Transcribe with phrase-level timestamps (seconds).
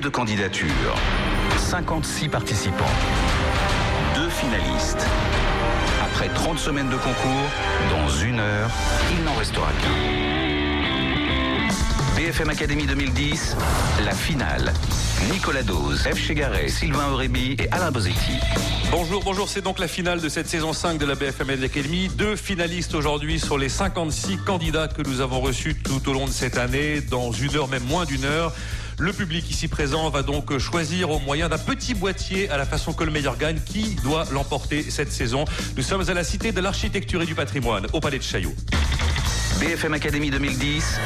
[0.00, 0.96] De candidatures,
[1.58, 2.84] 56 participants,
[4.14, 5.06] deux finalistes.
[6.02, 7.50] Après 30 semaines de concours,
[7.90, 8.70] dans une heure,
[9.12, 9.90] il n'en restera qu'un.
[12.16, 13.54] BFM Academy 2010,
[14.06, 14.72] la finale.
[15.30, 16.16] Nicolas Dose, F.
[16.16, 18.38] Chegaray, Sylvain Aurébi et Alain Bosetti.
[18.90, 22.08] Bonjour, bonjour, c'est donc la finale de cette saison 5 de la BFM Academy.
[22.16, 26.30] Deux finalistes aujourd'hui sur les 56 candidats que nous avons reçus tout au long de
[26.30, 27.02] cette année.
[27.02, 28.54] Dans une heure, même moins d'une heure,
[29.02, 32.92] le public ici présent va donc choisir au moyen d'un petit boîtier à la façon
[32.92, 35.44] que le meilleur gagne qui doit l'emporter cette saison.
[35.76, 38.54] Nous sommes à la Cité de l'Architecture et du Patrimoine, au Palais de Chaillot.
[39.58, 41.00] BFM Academy 2010,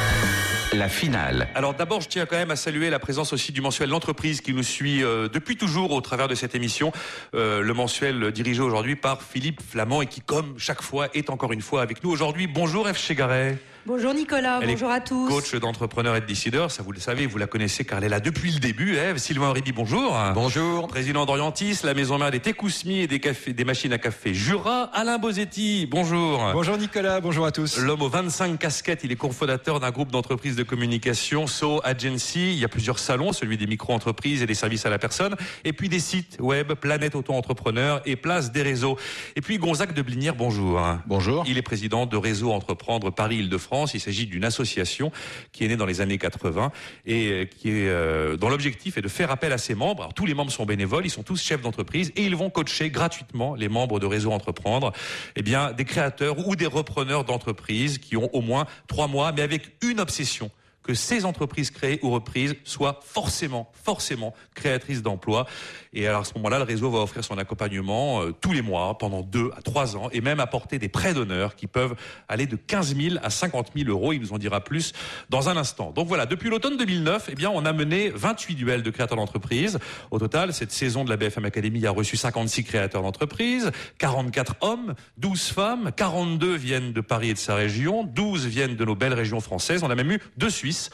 [0.75, 1.49] la finale.
[1.55, 4.53] Alors d'abord, je tiens quand même à saluer la présence aussi du mensuel L'entreprise qui
[4.53, 6.93] nous suit euh, depuis toujours au travers de cette émission.
[7.35, 11.53] Euh, le mensuel dirigé aujourd'hui par Philippe Flamand et qui, comme chaque fois, est encore
[11.55, 12.47] une fois avec nous aujourd'hui.
[12.47, 12.99] Bonjour F.
[12.99, 13.57] Chegaray.
[13.87, 15.29] Bonjour Nicolas, Elle est bonjour à tous.
[15.29, 18.09] Coach d'entrepreneurs et de décideurs, ça vous le savez, vous la connaissez car elle est
[18.09, 18.97] là depuis le début.
[18.97, 20.19] Eve, Sylvain Ribi, bonjour.
[20.35, 20.89] Bonjour.
[20.89, 24.91] Président d'Orientis, la maison mère des Técousmi et des, cafés, des machines à café Jura.
[24.93, 26.51] Alain Bosetti, bonjour.
[26.53, 27.79] Bonjour Nicolas, bonjour à tous.
[27.79, 32.55] L'homme aux 25 casquettes, il est cofondateur d'un groupe d'entreprises de communication, So Agency.
[32.55, 35.37] Il y a plusieurs salons, celui des micro-entreprises et des services à la personne.
[35.65, 38.99] Et puis des sites web, Planète Auto-Entrepreneur et Place des réseaux.
[39.37, 40.83] Et puis Gonzague de Blinière, bonjour.
[41.07, 41.45] Bonjour.
[41.47, 43.76] Il est président de Réseau Entreprendre Paris-Île-de-France.
[43.85, 45.13] Il s'agit d'une association
[45.53, 46.73] qui est née dans les années 80
[47.05, 50.09] et euh, euh, dont l'objectif est de faire appel à ses membres.
[50.15, 53.55] Tous les membres sont bénévoles, ils sont tous chefs d'entreprise et ils vont coacher gratuitement
[53.55, 54.93] les membres de Réseau Entreprendre,
[55.37, 59.73] eh des créateurs ou des repreneurs d'entreprises qui ont au moins trois mois, mais avec
[59.83, 60.51] une obsession
[60.87, 65.47] que ces entreprises créées ou reprises soient forcément, forcément créatrices d'emplois.
[65.93, 68.97] Et alors à ce moment-là, le réseau va offrir son accompagnement euh, tous les mois,
[68.99, 71.97] pendant deux à trois ans, et même apporter des prêts d'honneur qui peuvent
[72.29, 74.13] aller de 15 000 à 50 000 euros.
[74.13, 74.93] Il nous en dira plus
[75.29, 75.91] dans un instant.
[75.91, 79.79] Donc voilà, depuis l'automne 2009, eh bien, on a mené 28 duels de créateurs d'entreprises.
[80.13, 84.95] Au total, cette saison de la BFM Academy a reçu 56 créateurs d'entreprises, 44 hommes,
[85.19, 89.15] 12 femmes, 42 viennent de Paris et de sa région, 12 viennent de nos belles
[89.15, 89.83] régions françaises.
[89.83, 90.91] On a même eu deux Suisses Suisse.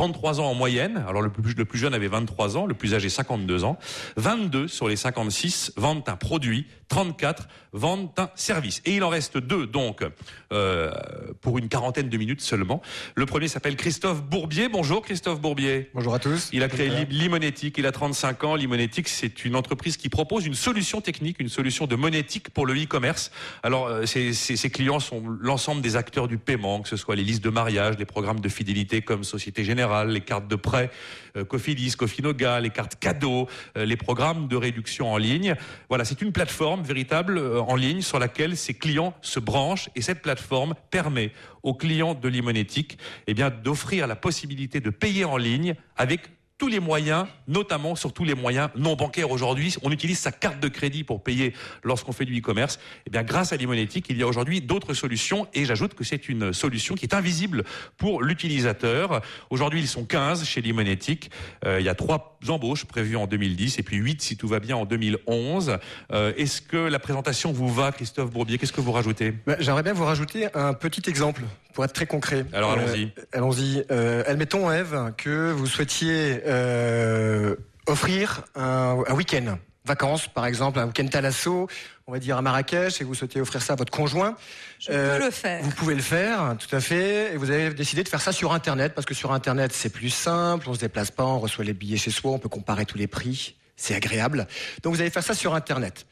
[0.00, 1.02] 33 ans en moyenne.
[1.08, 3.78] Alors le plus, le plus jeune avait 23 ans, le plus âgé 52 ans.
[4.16, 8.82] 22 sur les 56 vendent un produit, 34 vendent un service.
[8.84, 10.04] Et il en reste deux donc
[10.52, 10.92] euh,
[11.40, 12.82] pour une quarantaine de minutes seulement.
[13.14, 14.68] Le premier s'appelle Christophe Bourbier.
[14.68, 15.90] Bonjour Christophe Bourbier.
[15.94, 16.50] Bonjour à tous.
[16.52, 18.54] Il a créé Li- Limonétique, il a 35 ans.
[18.54, 22.74] Limonétique, c'est une entreprise qui propose une solution technique, une solution de monétique pour le
[22.74, 23.30] e-commerce.
[23.62, 27.16] Alors, euh, ses, ses- ses clients sont l'ensemble des acteurs du paiement, que ce soit
[27.16, 30.90] les listes de mariage, les programmes de fidélité comme Société Générale, les cartes de prêt,
[31.36, 35.54] euh, Cofidis, Cofinoga, les cartes cadeaux, euh, les programmes de réduction en ligne.
[35.88, 40.02] Voilà, c'est une plateforme véritable euh, en ligne sur laquelle ses clients se branchent et
[40.02, 41.32] cette plateforme permet
[41.62, 46.28] aux clients de Limonétique eh bien, d'offrir la possibilité de payer en ligne avec
[46.58, 49.74] tous les moyens, notamment sur tous les moyens non bancaires aujourd'hui.
[49.82, 51.52] On utilise sa carte de crédit pour payer
[51.84, 52.78] lorsqu'on fait du e-commerce.
[53.06, 56.28] Eh bien, grâce à Limonétique, il y a aujourd'hui d'autres solutions et j'ajoute que c'est
[56.28, 57.64] une solution qui est invisible
[57.98, 59.20] pour l'utilisateur.
[59.50, 61.30] Aujourd'hui, ils sont 15 chez Limonétique.
[61.66, 64.58] Euh, il y a trois embauches prévues en 2010 et puis 8 si tout va
[64.58, 65.78] bien en 2011.
[66.12, 68.56] Euh, Est-ce que la présentation vous va, Christophe Bourbier?
[68.56, 69.34] Qu'est-ce que vous rajoutez?
[69.46, 71.42] Bah, J'aimerais bien vous rajouter un petit exemple
[71.76, 72.46] pour être très concret.
[72.54, 73.12] Alors, Euh, allons-y.
[73.34, 73.84] allons-y.
[73.90, 77.54] Euh, admettons, Eve, que vous souhaitiez euh,
[77.86, 79.58] offrir un, un week-end.
[79.84, 81.68] Vacances, par exemple, un week-end Thalasso,
[82.06, 84.36] on va dire à Marrakech, et vous souhaitez offrir ça à votre conjoint.
[84.80, 85.62] Je Euh, peux le faire.
[85.62, 87.34] Vous pouvez le faire, tout à fait.
[87.34, 90.08] Et vous avez décidé de faire ça sur Internet, parce que sur Internet, c'est plus
[90.10, 92.96] simple, on se déplace pas, on reçoit les billets chez soi, on peut comparer tous
[92.98, 94.46] les prix, c'est agréable.
[94.82, 96.06] Donc vous allez faire ça sur Internet.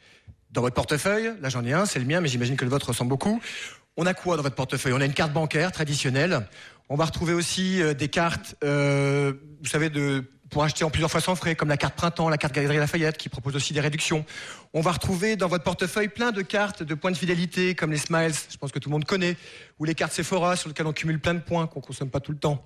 [0.51, 2.87] Dans votre portefeuille, là j'en ai un, c'est le mien, mais j'imagine que le vôtre
[2.89, 3.41] ressemble beaucoup.
[3.97, 4.93] On a quoi dans votre portefeuille?
[4.93, 6.47] On a une carte bancaire traditionnelle.
[6.89, 9.33] On va retrouver aussi euh, des cartes, euh,
[9.63, 9.89] vous savez,
[10.49, 13.17] pour acheter en plusieurs fois sans frais, comme la carte Printemps, la carte Galerie Lafayette,
[13.17, 14.25] qui propose aussi des réductions.
[14.73, 17.97] On va retrouver dans votre portefeuille plein de cartes de points de fidélité, comme les
[17.97, 19.37] Smiles, je pense que tout le monde connaît,
[19.79, 22.31] ou les cartes Sephora, sur lesquelles on cumule plein de points qu'on consomme pas tout
[22.31, 22.63] le temps.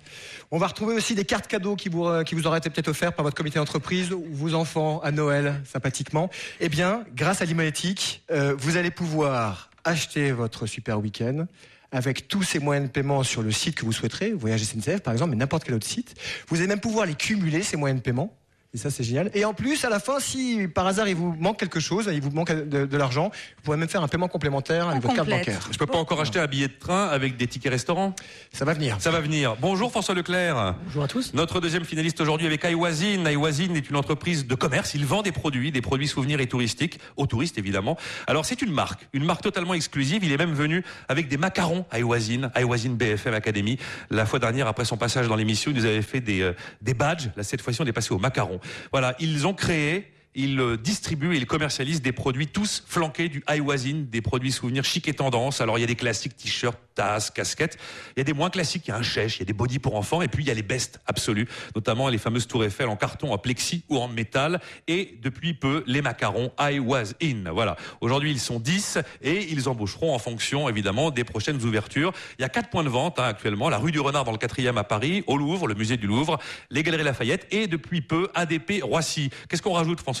[0.50, 3.24] On va retrouver aussi des cartes cadeaux qui vous, euh, auraient été peut-être offertes par
[3.24, 6.28] votre comité d'entreprise ou vos enfants à Noël, sympathiquement.
[6.58, 11.46] Eh bien, grâce à l'Imonétique, euh, vous allez pouvoir acheter votre super week-end
[11.92, 15.12] avec tous ces moyens de paiement sur le site que vous souhaiterez, Voyage SNCF par
[15.12, 16.14] exemple, mais n'importe quel autre site.
[16.48, 18.36] Vous allez même pouvoir les cumuler, ces moyens de paiement.
[18.72, 19.32] Et ça, c'est génial.
[19.34, 22.20] Et en plus, à la fin, si par hasard il vous manque quelque chose, il
[22.20, 25.16] vous manque de, de l'argent, vous pourrez même faire un paiement complémentaire avec On votre
[25.16, 25.68] carte bancaire.
[25.72, 28.14] Je peux pas encore acheter un billet de train avec des tickets restaurants?
[28.52, 28.96] Ça va venir.
[29.00, 29.56] Ça va venir.
[29.60, 30.76] Bonjour François Leclerc.
[30.84, 31.34] Bonjour à tous.
[31.34, 33.28] Notre deuxième finaliste aujourd'hui avec iWazin.
[33.28, 34.94] iWazin est une entreprise de commerce.
[34.94, 37.96] Il vend des produits, des produits souvenirs et touristiques, aux touristes évidemment.
[38.28, 40.22] Alors c'est une marque, une marque totalement exclusive.
[40.22, 43.78] Il est même venu avec des macarons iWazin, iWazin BFM Academy.
[44.10, 46.52] La fois dernière, après son passage dans l'émission, il nous avait fait des, euh,
[46.82, 47.30] des badges.
[47.36, 48.59] Là, cette fois-ci, on est passé aux macarons.
[48.92, 53.42] Voilà, ils ont créé il euh, distribue et il commercialise des produits tous flanqués du
[53.48, 55.60] Iwasin, des produits souvenirs chic et tendance.
[55.60, 57.78] Alors il y a des classiques t-shirts, tasses, casquettes.
[58.16, 59.52] Il y a des moins classiques, il y a un chèche, il y a des
[59.52, 62.64] bodys pour enfants et puis il y a les bestes absolus, notamment les fameuses tours
[62.64, 67.50] Eiffel en carton, en plexi ou en métal et depuis peu les macarons Iwasin.
[67.52, 67.76] Voilà.
[68.00, 72.12] Aujourd'hui ils sont 10 et ils embaucheront en fonction évidemment des prochaines ouvertures.
[72.38, 74.38] Il y a quatre points de vente hein, actuellement, la rue du Renard dans le
[74.38, 76.38] 4e à Paris, au Louvre, le musée du Louvre,
[76.70, 79.30] les Galeries Lafayette et depuis peu ADP Roissy.
[79.48, 80.19] Qu'est-ce qu'on rajoute François?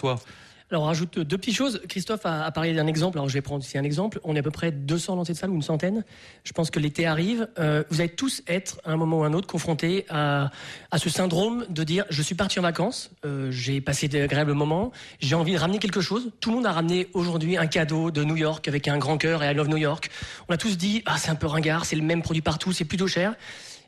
[0.70, 1.82] Alors, on rajoute deux petites choses.
[1.88, 3.18] Christophe a, parlé d'un exemple.
[3.18, 4.20] Alors, je vais prendre ici un exemple.
[4.22, 6.04] On est à peu près 200 dans cette salle ou une centaine.
[6.44, 7.48] Je pense que l'été arrive.
[7.58, 10.50] Euh, vous allez tous être, à un moment ou à un autre, confrontés à,
[10.96, 15.34] ce syndrome de dire je suis parti en vacances, euh, j'ai passé d'agréables moments, j'ai
[15.34, 16.30] envie de ramener quelque chose.
[16.38, 19.42] Tout le monde a ramené aujourd'hui un cadeau de New York avec un grand cœur
[19.42, 20.08] et I love New York.
[20.48, 22.84] On a tous dit ah, c'est un peu ringard, c'est le même produit partout, c'est
[22.84, 23.34] plutôt cher.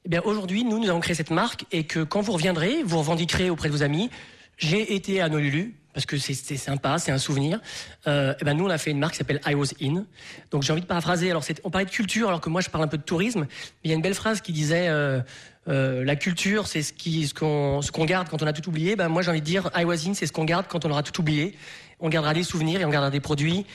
[0.05, 2.99] Eh bien, aujourd'hui, nous, nous avons créé cette marque et que quand vous reviendrez, vous
[2.99, 4.11] revendiquerez auprès de vos amis
[4.59, 7.61] j'ai été à Nolulu parce que c'est sympa, c'est un souvenir.
[8.07, 10.05] Euh, eh ben nous, on a fait une marque qui s'appelle I Was In.
[10.51, 11.31] Donc j'ai envie de paraphraser.
[11.31, 13.47] Alors on parlait de culture, alors que moi je parle un peu de tourisme.
[13.85, 15.21] Il y a une belle phrase qui disait euh,
[15.69, 18.97] euh, la culture, c'est ce qu'on garde quand on a tout oublié.
[18.97, 20.91] Ben moi j'ai envie de dire I Was In, c'est ce qu'on garde quand on
[20.91, 21.57] aura tout oublié.
[22.01, 23.67] On gardera des souvenirs et on gardera des produits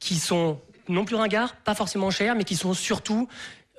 [0.00, 3.28] qui sont non plus ringards, pas forcément chers, mais qui sont surtout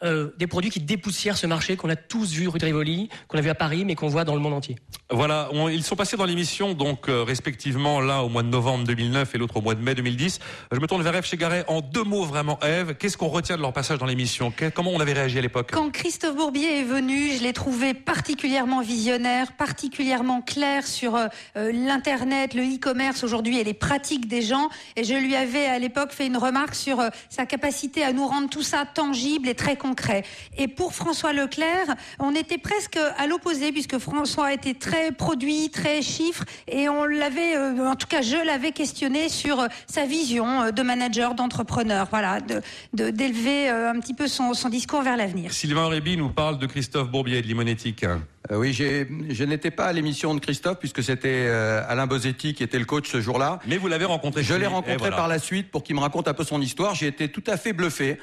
[0.03, 3.39] euh, des produits qui dépoussièrent ce marché qu'on a tous vu rue de Rivoli, qu'on
[3.39, 4.75] a vu à Paris, mais qu'on voit dans le monde entier.
[5.09, 9.33] Voilà, ils sont passés dans l'émission, donc euh, respectivement là au mois de novembre 2009
[9.33, 10.39] et l'autre au mois de mai 2010.
[10.71, 12.59] Je me tourne vers Eve Chegaray en deux mots vraiment.
[12.61, 14.53] Eve, qu'est-ce qu'on retient de leur passage dans l'émission?
[14.75, 15.69] Comment on avait réagi à l'époque?
[15.73, 22.53] Quand Christophe Bourbier est venu, je l'ai trouvé particulièrement visionnaire, particulièrement clair sur euh, l'internet,
[22.53, 24.69] le e-commerce aujourd'hui et les pratiques des gens.
[24.95, 28.49] Et je lui avais à l'époque fait une remarque sur sa capacité à nous rendre
[28.49, 29.86] tout ça tangible et très concret.
[30.57, 36.01] Et pour François Leclerc, on était presque à l'opposé puisque François était très produit, très
[36.01, 40.63] chiffre et on l'avait, euh, en tout cas je l'avais questionné sur euh, sa vision
[40.63, 42.61] euh, de manager, d'entrepreneur, voilà, de
[42.93, 45.51] d'élever un petit peu son, son discours vers l'avenir.
[45.51, 48.05] Sylvain Réby nous parle de Christophe Bourbier de Limonétique.
[48.51, 51.47] oui, je n'étais pas à l'émission de Christophe puisque c'était
[51.87, 53.59] Alain Bosetti qui était le coach ce jour-là.
[53.67, 54.43] Mais vous l'avez rencontré.
[54.43, 56.95] Je l'ai rencontré par la suite pour qu'il me raconte un peu son histoire.
[56.95, 58.19] J'ai été tout à fait bluffé.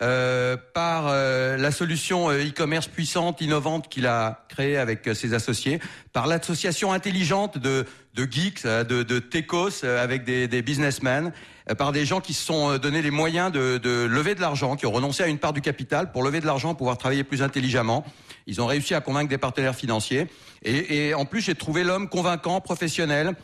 [0.00, 5.80] Euh, par euh, la solution euh, e-commerce puissante, innovante qu'il a créée avec ses associés,
[6.12, 7.84] par l'association intelligente de,
[8.14, 11.32] de geeks, de, de techos avec des, des businessmen,
[11.78, 14.86] par des gens qui se sont donné les moyens de, de lever de l'argent, qui
[14.86, 18.04] ont renoncé à une part du capital pour lever de l'argent, pouvoir travailler plus intelligemment.
[18.46, 20.28] Ils ont réussi à convaincre des partenaires financiers.
[20.62, 23.34] Et, et en plus, j'ai trouvé l'homme convaincant, professionnel,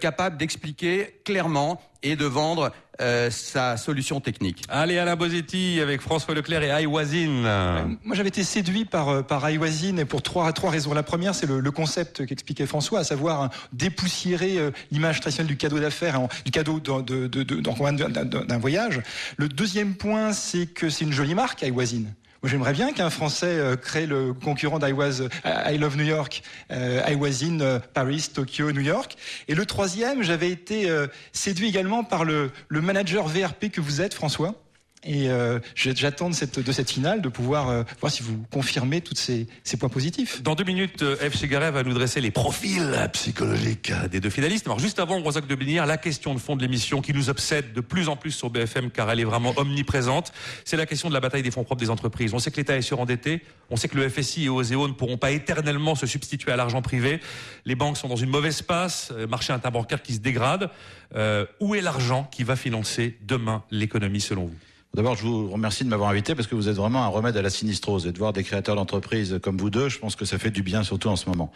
[0.00, 4.62] capable d'expliquer clairement et de vendre euh, sa solution technique.
[4.68, 7.44] Allez, Alain Bosetti avec François Leclerc et Iwasin.
[7.44, 10.94] Euh, moi, j'avais été séduit par, euh, par Iwasin et pour trois, trois raisons.
[10.94, 15.56] La première, c'est le, le, concept qu'expliquait François, à savoir hein, dépoussiérer l'image traditionnelle du
[15.56, 19.00] cadeau d'affaires, du cadeau d'un de, de, de, voyage.
[19.38, 22.04] Le deuxième point, c'est que c'est une jolie marque, Iwasin
[22.46, 25.28] j'aimerais bien qu'un Français euh, crée le concurrent d'I euh,
[25.66, 29.16] I Love New York, euh, I was in Paris, Tokyo, New York.
[29.48, 30.90] Et le troisième, j'avais été
[31.32, 34.63] séduit également par le manager VRP que vous êtes, François.
[35.04, 39.00] Et euh, j'attends de cette, de cette finale de pouvoir euh, voir si vous confirmez
[39.00, 40.42] tous ces, ces, points positifs.
[40.42, 44.66] Dans deux minutes, euh, Chegaray va nous dresser les profils psychologiques des deux finalistes.
[44.66, 47.72] Alors juste avant, Rosac de Bénir, la question de fond de l'émission qui nous obsède
[47.72, 50.32] de plus en plus sur BFM car elle est vraiment omniprésente,
[50.64, 52.32] c'est la question de la bataille des fonds propres des entreprises.
[52.34, 55.18] On sait que l'État est surendetté, on sait que le FSI et OSEO ne pourront
[55.18, 57.20] pas éternellement se substituer à l'argent privé.
[57.64, 60.70] Les banques sont dans une mauvaise passe, marché interbancaire qui se dégrade.
[61.16, 64.56] Euh, où est l'argent qui va financer demain l'économie selon vous?
[64.94, 67.42] D'abord, je vous remercie de m'avoir invité parce que vous êtes vraiment un remède à
[67.42, 68.06] la sinistrose.
[68.06, 70.62] Et de voir des créateurs d'entreprises comme vous deux, je pense que ça fait du
[70.62, 71.50] bien, surtout en ce moment.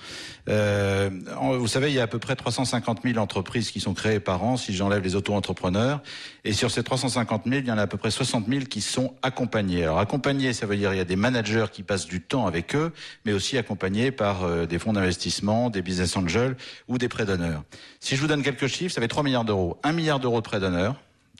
[0.49, 1.09] Euh,
[1.57, 4.43] vous savez, il y a à peu près 350 000 entreprises qui sont créées par
[4.43, 6.03] an, si j'enlève les auto-entrepreneurs.
[6.45, 8.81] Et sur ces 350 000, il y en a à peu près 60 000 qui
[8.81, 9.85] sont accompagnés.
[9.85, 12.75] Alors accompagnés, ça veut dire il y a des managers qui passent du temps avec
[12.75, 12.93] eux,
[13.25, 16.57] mais aussi accompagnés par euh, des fonds d'investissement, des business angels
[16.89, 17.63] ou des prêts d'honneur.
[18.01, 19.79] Si je vous donne quelques chiffres, ça fait 3 milliards d'euros.
[19.85, 20.97] 1 milliard d'euros de prêts d'honneur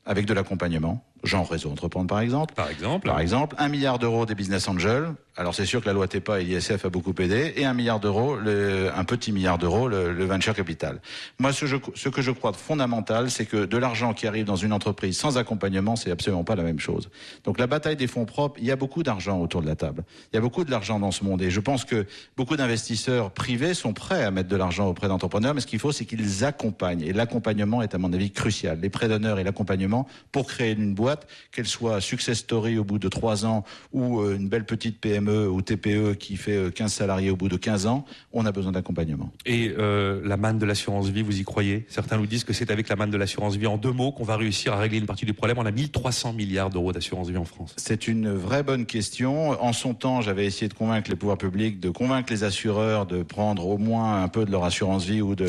[0.07, 2.55] avec de l'accompagnement genre réseau entreprendre par exemple.
[2.55, 3.07] Par exemple.
[3.07, 5.13] Par exemple, un milliard d'euros des business angels.
[5.39, 8.01] Alors c'est sûr que la loi TEPA et l'ISF a beaucoup aidé et un milliard
[8.01, 11.01] d'euros, un petit milliard d'euros, le, venture capital.
[11.39, 11.65] Moi, ce,
[11.95, 15.39] ce, que je crois fondamental, c'est que de l'argent qui arrive dans une entreprise sans
[15.39, 17.09] accompagnement, c'est absolument pas la même chose.
[17.45, 20.03] Donc la bataille des fonds propres, il y a beaucoup d'argent autour de la table.
[20.33, 22.05] Il y a beaucoup de l'argent dans ce monde et je pense que
[22.37, 25.93] beaucoup d'investisseurs privés sont prêts à mettre de l'argent auprès d'entrepreneurs, mais ce qu'il faut,
[25.93, 27.03] c'est qu'ils accompagnent.
[27.03, 28.81] Et l'accompagnement est à mon avis crucial.
[28.81, 32.99] Les prêts d'honneur et l'accompagnement pour créer une boîte qu'elle soit success story au bout
[32.99, 36.93] de trois ans ou euh, une belle petite PME PME ou TPE qui fait 15
[36.93, 39.33] salariés au bout de 15 ans, on a besoin d'accompagnement.
[39.47, 41.87] Et la manne de l'assurance vie, vous y croyez?
[41.89, 44.25] Certains nous disent que c'est avec la manne de l'assurance vie en deux mots qu'on
[44.25, 45.59] va réussir à régler une partie du problème.
[45.59, 47.75] On a 1300 milliards d'euros d'assurance vie en France.
[47.77, 49.51] C'est une vraie bonne question.
[49.63, 53.23] En son temps, j'avais essayé de convaincre les pouvoirs publics, de convaincre les assureurs de
[53.23, 55.49] prendre au moins un peu de leur assurance vie ou de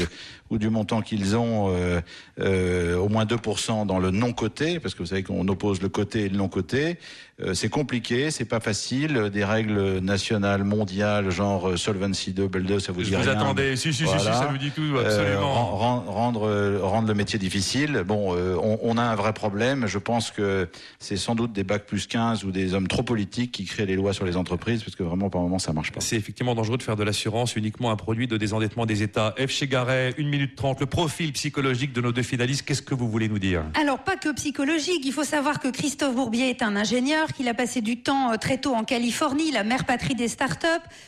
[0.50, 2.02] ou du montant qu'ils ont, euh,
[2.40, 6.26] euh, au moins 2% dans le non-coté, parce que vous savez qu'on oppose le côté
[6.26, 6.98] et le non-coté.
[7.42, 9.30] Euh, c'est compliqué, c'est pas facile.
[9.32, 13.22] Des règles nationales, mondiales, genre Solvency 2, BEL 2, ça vous dit rien.
[13.22, 15.78] Vous attendez, si, si, si, ça vous dit tout, absolument.
[15.78, 18.04] rendre, rendre le métier difficile.
[18.06, 19.88] Bon, on, on, a un vrai problème.
[19.88, 20.68] Je pense que
[21.00, 23.96] c'est sans doute des bacs plus 15 ou des hommes trop politiques qui créent les
[23.96, 26.02] lois sur les entreprises, parce que vraiment, par moment, ça marche pas.
[26.02, 29.34] C'est effectivement dangereux de faire de l'assurance uniquement un produit de désendettement des États.
[29.38, 29.50] F.
[29.50, 33.28] Chegaray, une minute 30, le profil psychologique de nos deux finalistes, qu'est-ce que vous voulez
[33.28, 33.62] nous dire?
[33.74, 37.54] Alors, pas que psychologique, il faut savoir que Christophe Bourbier est un ingénieur, qu'il a
[37.54, 40.66] passé du temps euh, très tôt en Californie, la mère patrie des startups.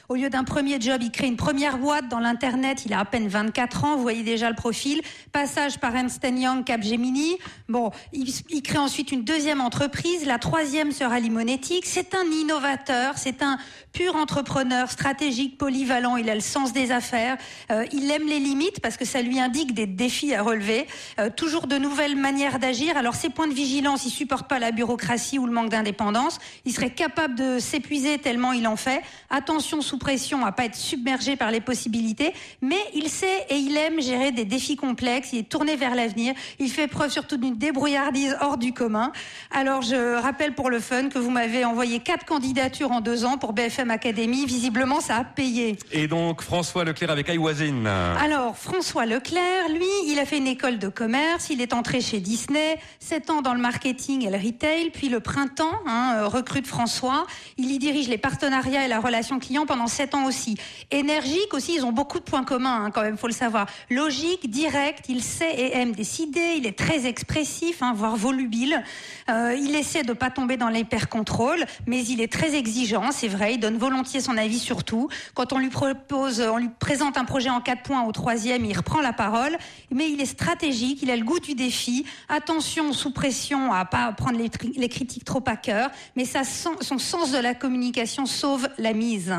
[0.09, 3.05] Au lieu d'un premier job, il crée une première boîte dans l'Internet, il a à
[3.05, 5.01] peine 24 ans, vous voyez déjà le profil.
[5.31, 7.37] Passage par Ernst Young, Capgemini.
[7.69, 11.85] Bon, il, il crée ensuite une deuxième entreprise, la troisième sera Limonetic.
[11.85, 13.57] C'est un innovateur, c'est un
[13.93, 17.37] pur entrepreneur stratégique, polyvalent, il a le sens des affaires,
[17.71, 20.87] euh, il aime les limites parce que ça lui indique des défis à relever,
[21.19, 22.97] euh, toujours de nouvelles manières d'agir.
[22.97, 26.73] Alors ses points de vigilance, il supporte pas la bureaucratie ou le manque d'indépendance, il
[26.73, 29.01] serait capable de s'épuiser tellement il en fait.
[29.29, 33.75] Attention sous pression à pas être submergé par les possibilités, mais il sait et il
[33.77, 37.57] aime gérer des défis complexes, il est tourné vers l'avenir, il fait preuve surtout d'une
[37.57, 39.11] débrouillardise hors du commun.
[39.51, 43.37] Alors je rappelle pour le fun que vous m'avez envoyé quatre candidatures en deux ans
[43.37, 44.45] pour BFM Académie.
[44.45, 45.77] Visiblement, ça a payé.
[45.91, 47.87] Et donc, François Leclerc avec Aïwazine.
[47.87, 51.49] Alors, François Leclerc, lui, il a fait une école de commerce.
[51.49, 52.79] Il est entré chez Disney.
[53.01, 54.89] Sept ans dans le marketing et le retail.
[54.91, 57.27] Puis le printemps, hein, euh, recrute François.
[57.57, 60.55] Il y dirige les partenariats et la relation client pendant sept ans aussi.
[60.91, 63.67] Énergique aussi, ils ont beaucoup de points communs, hein, quand même, faut le savoir.
[63.89, 66.53] Logique, direct, il sait et aime décider.
[66.55, 68.81] Il est très expressif, hein, voire volubile.
[69.29, 73.55] Euh, il essaie de pas tomber dans l'hyper-contrôle, mais il est très exigeant, c'est vrai.
[73.55, 75.09] Il donne volontiers son avis sur tout.
[75.33, 78.77] Quand on lui propose, on lui présente un projet en quatre points au troisième, il
[78.77, 79.57] reprend la parole.
[79.91, 82.05] Mais il est stratégique, il a le goût du défi.
[82.29, 85.89] Attention, sous pression, à pas prendre les, critiques trop à cœur.
[86.15, 89.35] Mais son sens de la communication sauve la mise.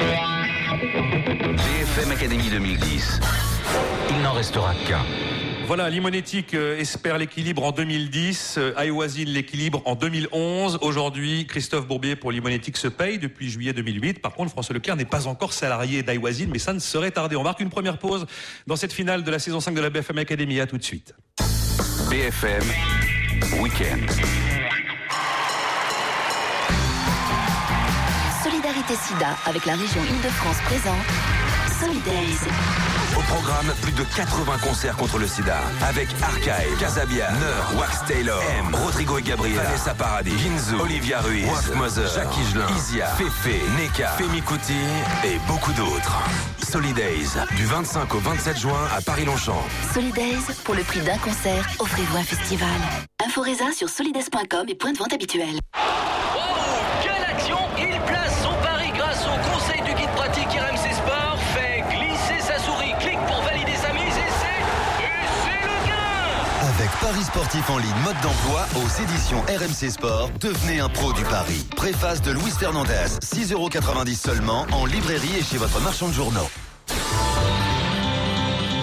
[1.56, 3.20] BFM Académie 2010.
[4.10, 5.04] Il n'en restera qu'un.
[5.66, 10.78] Voilà, Limonétique euh, espère l'équilibre en 2010, euh, l'équilibre en 2011.
[10.82, 14.20] Aujourd'hui, Christophe Bourbier pour Limonétique se paye depuis juillet 2008.
[14.20, 17.36] Par contre, François Leclerc n'est pas encore salarié d'Iwazine, mais ça ne serait tardé.
[17.36, 18.26] On marque une première pause
[18.66, 20.60] dans cette finale de la saison 5 de la BFM Academy.
[20.60, 21.14] À tout de suite.
[22.10, 22.62] BFM
[23.60, 24.10] Weekend.
[28.42, 31.06] Solidarité SIDA avec la région Île-de-France présente
[31.80, 33.01] Solidaise.
[33.16, 35.58] Au programme, plus de 80 concerts contre le sida.
[35.86, 41.44] Avec Archive, Casabia, Neur, Wax Taylor, M, Rodrigo et Gabriel, Vanessa Paradis, Ginzo, Olivia Ruiz,
[41.44, 44.74] Wolf Mother, Jacques Higelin, Isia, Fefe, Neka, Femi Kuti
[45.24, 46.22] et beaucoup d'autres.
[46.70, 49.62] Solidays, du 25 au 27 juin à Paris-Longchamp.
[49.92, 52.68] Solidays, pour le prix d'un concert, offrez-vous un festival.
[53.24, 55.58] Inforesa sur solidays.com et point de vente habituel.
[67.02, 70.30] Paris sportif en ligne mode d'emploi aux éditions RMC Sport.
[70.38, 71.66] Devenez un pro du Paris.
[71.74, 73.18] Préface de Louis Fernandez.
[73.20, 76.48] 6,90€ seulement en librairie et chez votre marchand de journaux.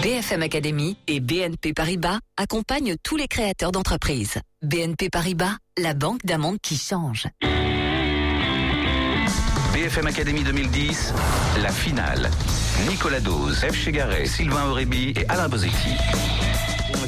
[0.02, 4.38] BFM Academy et BNP Paribas accompagnent tous les créateurs d'entreprises.
[4.60, 7.26] BNP Paribas, la banque d'un monde qui change.
[9.72, 11.14] BFM Academy 2010,
[11.62, 12.30] la finale.
[12.86, 13.74] Nicolas Dose, F.
[13.74, 15.96] Chegaray, Sylvain Aurébi et Alain Bosetti.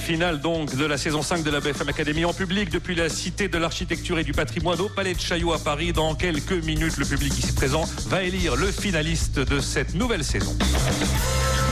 [0.01, 3.49] Finale donc de la saison 5 de la BFM Academy en public depuis la Cité
[3.49, 5.93] de l'Architecture et du Patrimoine au Palais de Chaillot à Paris.
[5.93, 10.57] Dans quelques minutes, le public ici présent va élire le finaliste de cette nouvelle saison.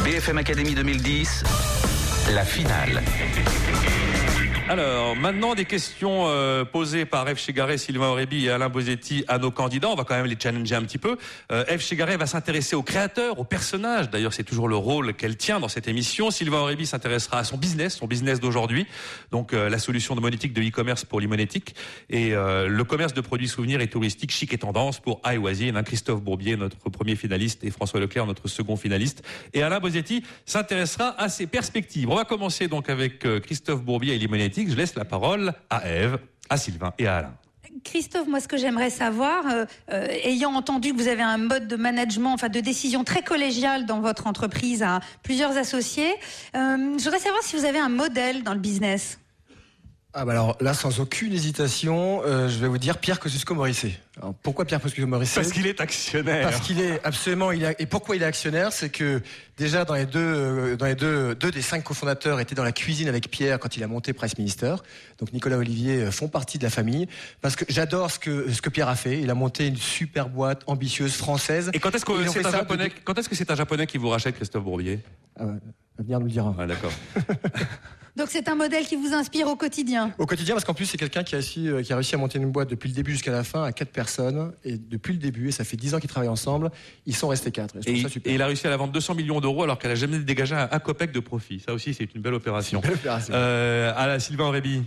[0.04, 1.44] BFM Academy 2010,
[2.32, 3.02] la finale.
[4.70, 7.40] Alors, maintenant, des questions euh, posées par F.
[7.40, 9.88] Chegaray, Sylvain Aurébi et Alain Bosetti à nos candidats.
[9.88, 11.16] On va quand même les challenger un petit peu.
[11.50, 11.92] Euh, F.
[11.92, 14.10] Va s'intéresser aux créateurs, aux personnages.
[14.10, 16.30] D'ailleurs, c'est toujours le rôle qu'elle tient dans cette émission.
[16.30, 18.86] Sylvain Aurébi s'intéressera à son business, son business d'aujourd'hui.
[19.32, 21.74] Donc, euh, la solution de monétique de e-commerce pour l'imonétique.
[22.08, 25.76] Et le commerce de produits souvenirs et touristiques chic et tendance pour iWazine.
[25.76, 29.24] Hein, Christophe Bourbier, notre premier finaliste, et François Leclerc, notre second finaliste.
[29.52, 32.08] Et Alain Bosetti s'intéressera à ses perspectives.
[32.08, 36.18] On va commencer donc avec Christophe Bourbier et l'imonétique je laisse la parole à Eve,
[36.48, 37.34] à Sylvain et à Alain.
[37.84, 41.68] Christophe, moi, ce que j'aimerais savoir, euh, euh, ayant entendu que vous avez un mode
[41.68, 46.12] de management, enfin de décision très collégial dans votre entreprise à plusieurs associés,
[46.56, 49.18] euh, je voudrais savoir si vous avez un modèle dans le business.
[50.12, 53.92] Ah bah alors là, sans aucune hésitation, euh, je vais vous dire Pierre Kosciusko-Morizet.
[54.42, 56.50] Pourquoi Pierre Kosciusko-Morizet Parce qu'il est actionnaire.
[56.50, 57.52] Parce qu'il est absolument.
[57.52, 58.72] Il et pourquoi il est actionnaire?
[58.72, 59.22] C'est que
[59.56, 62.72] déjà dans les deux, euh, dans les deux, deux des cinq cofondateurs étaient dans la
[62.72, 64.74] cuisine avec Pierre quand il a monté Presse Minister.
[65.18, 67.06] Donc Nicolas Olivier euh, font partie de la famille.
[67.40, 69.20] Parce que j'adore ce que ce que Pierre a fait.
[69.20, 71.70] Il a monté une super boîte ambitieuse française.
[71.72, 74.08] Et quand est-ce que c'est un japonais Quand est-ce que c'est un japonais qui vous
[74.08, 74.98] rachète, Christophe Bourbier?
[75.38, 75.52] Ah ouais,
[75.98, 76.56] L'avenir nous le dira.
[76.58, 76.92] Ah, D'accord.
[78.16, 80.12] Donc c'est un modèle qui vous inspire au quotidien.
[80.18, 82.18] Au quotidien, parce qu'en plus, c'est quelqu'un qui, a réussi- euh, qui a réussi à
[82.18, 84.52] monter une boîte depuis le début jusqu'à la fin à quatre personnes.
[84.64, 86.70] Et depuis le début, et ça fait dix ans qu'ils travaillent ensemble,
[87.06, 87.76] ils sont restés quatre.
[87.86, 88.30] Et Et, il- ça super.
[88.30, 90.54] et il a réussi à la vendre 200 millions d'euros alors qu'elle a jamais dégagé
[90.54, 91.60] un, un copec de profit.
[91.60, 92.80] Ça aussi, c'est une belle opération.
[92.80, 93.32] Belle opération.
[93.34, 94.82] Euh, à la Sylvain Réby.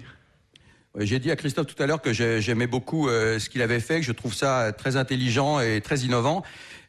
[0.96, 3.62] Ouais, J'ai dit à Christophe tout à l'heure que j'ai- j'aimais beaucoup euh, ce qu'il
[3.62, 6.44] avait fait, que je trouve ça très intelligent et très innovant.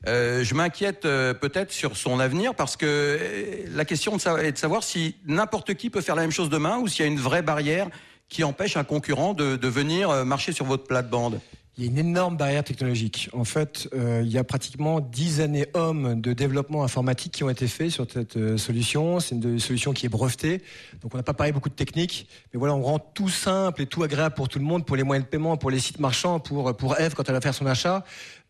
[0.07, 4.59] Euh, je m'inquiète euh, peut-être sur son avenir parce que euh, la question est de
[4.59, 7.19] savoir si n'importe qui peut faire la même chose demain ou s'il y a une
[7.19, 7.89] vraie barrière
[8.29, 11.41] qui empêche un concurrent de, de venir marcher sur votre plate-bande.
[11.77, 13.29] Il y a une énorme barrière technologique.
[13.33, 17.51] En fait, euh, il y a pratiquement 10 années hommes de développement informatique qui ont
[17.51, 19.19] été faits sur cette euh, solution.
[19.19, 20.63] C'est une solution qui est brevetée.
[21.03, 22.29] Donc on n'a pas parlé beaucoup de technique.
[22.53, 25.03] Mais voilà, on rend tout simple et tout agréable pour tout le monde, pour les
[25.03, 27.67] moyens de paiement, pour les sites marchands, pour, pour Eve quand elle va faire son
[27.67, 28.05] achat.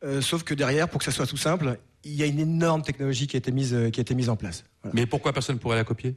[0.05, 2.83] Euh, sauf que derrière, pour que ça soit tout simple, il y a une énorme
[2.83, 4.65] technologie qui a été mise, qui a été mise en place.
[4.93, 6.15] Mais pourquoi personne ne pourrait la copier?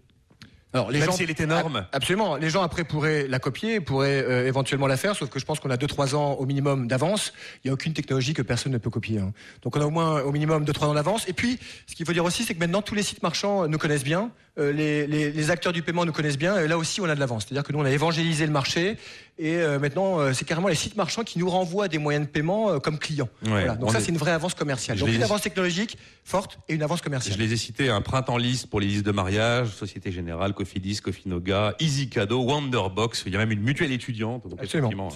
[0.74, 1.78] Alors, les Même gens, si elle est énorme.
[1.78, 2.36] Ab- Absolument.
[2.36, 5.60] Les gens après pourraient la copier, pourraient euh, éventuellement la faire, sauf que je pense
[5.62, 7.32] qu'on a 2-3 ans au minimum d'avance.
[7.64, 9.20] Il n'y a aucune technologie que personne ne peut copier.
[9.20, 9.32] hein.
[9.62, 11.28] Donc on a au moins au minimum 2-3 ans d'avance.
[11.30, 11.58] Et puis,
[11.88, 14.30] ce qu'il faut dire aussi, c'est que maintenant tous les sites marchands nous connaissent bien,
[14.60, 17.16] euh, les, les- les acteurs du paiement nous connaissent bien, et là aussi on a
[17.16, 17.46] de l'avance.
[17.48, 18.98] C'est-à-dire que nous on a évangélisé le marché,
[19.40, 22.32] et euh, maintenant euh, c'est carrément les sites marchands qui nous renvoient des moyens de
[22.32, 23.30] paiement euh, comme clients.
[23.44, 23.76] Ouais, Voilà.
[23.76, 24.98] Donc on ça est- c'est une vraie avance commerciale.
[24.98, 27.36] Je Donc les une avance technologique forte et une avance commerciale.
[27.38, 30.98] Je les ai cités, un printemps liste pour les listes de mariage, Société Générale, Cofidis,
[31.02, 34.48] Cofinoga, Easy Cadeau, Wonderbox, il y a même une mutuelle étudiante.
[34.48, 35.10] Donc Absolument.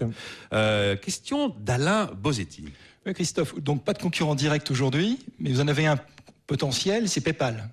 [0.53, 2.65] Euh, question d'Alain Bosetti.
[3.05, 5.97] Oui, Christophe, donc pas de concurrent direct aujourd'hui, mais vous en avez un
[6.47, 7.69] potentiel, c'est PayPal.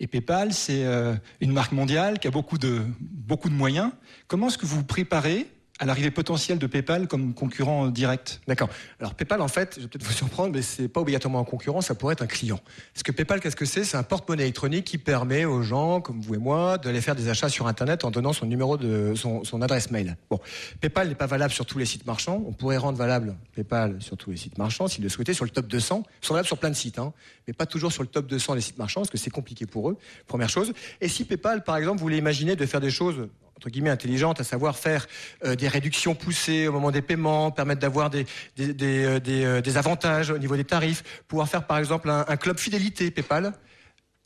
[0.00, 3.90] Et PayPal, c'est euh, une marque mondiale qui a beaucoup de, beaucoup de moyens.
[4.28, 5.46] Comment est-ce que vous vous préparez
[5.78, 8.68] à l'arrivée potentielle de PayPal comme concurrent direct D'accord.
[9.00, 11.80] Alors PayPal, en fait, je vais peut-être vous surprendre, mais c'est pas obligatoirement un concurrent,
[11.80, 12.60] ça pourrait être un client.
[12.92, 13.84] Parce que PayPal, qu'est-ce que c'est?
[13.84, 17.28] C'est un porte-monnaie électronique qui permet aux gens, comme vous et moi, d'aller faire des
[17.28, 20.16] achats sur Internet en donnant son numéro de son, son adresse mail.
[20.30, 20.40] Bon,
[20.80, 22.42] PayPal n'est pas valable sur tous les sites marchands.
[22.46, 25.50] On pourrait rendre valable PayPal sur tous les sites marchands s'ils le souhaitaient, sur le
[25.50, 26.02] top 200.
[26.22, 27.12] Ils sont valables sur plein de sites, hein,
[27.46, 29.90] mais pas toujours sur le top 200 des sites marchands, parce que c'est compliqué pour
[29.90, 29.96] eux.
[30.26, 30.72] Première chose.
[31.00, 34.44] Et si PayPal, par exemple, voulait imaginer de faire des choses entre guillemets intelligentes, à
[34.44, 35.06] savoir faire
[35.44, 38.24] euh, des réductions poussées au moment des paiements, permettre d'avoir des,
[38.56, 42.08] des, des, euh, des, euh, des avantages au niveau des tarifs, pouvoir faire par exemple
[42.08, 43.52] un, un club fidélité PayPal.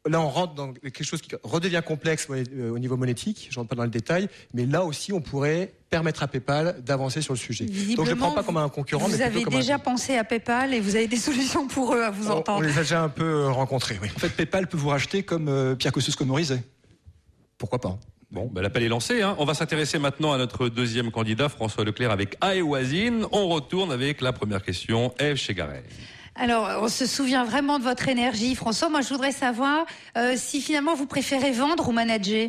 [0.07, 3.47] Là, on rentre dans quelque chose qui redevient complexe au niveau monétique.
[3.51, 7.23] Je rentre pas dans le détail, mais là aussi, on pourrait permettre à PayPal d'avancer
[7.23, 7.65] sur le sujet.
[7.67, 9.59] Donc, je ne le prends pas comme un concurrent, Vous mais plutôt avez comme un-
[9.61, 12.39] déjà pensé à PayPal et vous avez des solutions pour eux à vous on, on
[12.39, 12.63] entendre.
[12.65, 14.09] les a déjà un peu rencontrés, oui.
[14.15, 16.63] En fait, PayPal peut vous racheter comme Pierre Kosciusko-Morizet.
[17.57, 17.97] Pourquoi pas?
[18.33, 19.21] Bon, ben, l'appel est lancé.
[19.21, 19.37] Hein.
[19.39, 23.27] On va s'intéresser maintenant à notre deuxième candidat, François Leclerc, avec Aéwazine.
[23.31, 25.83] On retourne avec la première question, Eve Chegaray.
[26.35, 28.89] Alors, on se souvient vraiment de votre énergie, François.
[28.89, 29.85] Moi, je voudrais savoir
[30.17, 32.49] euh, si finalement vous préférez vendre ou manager.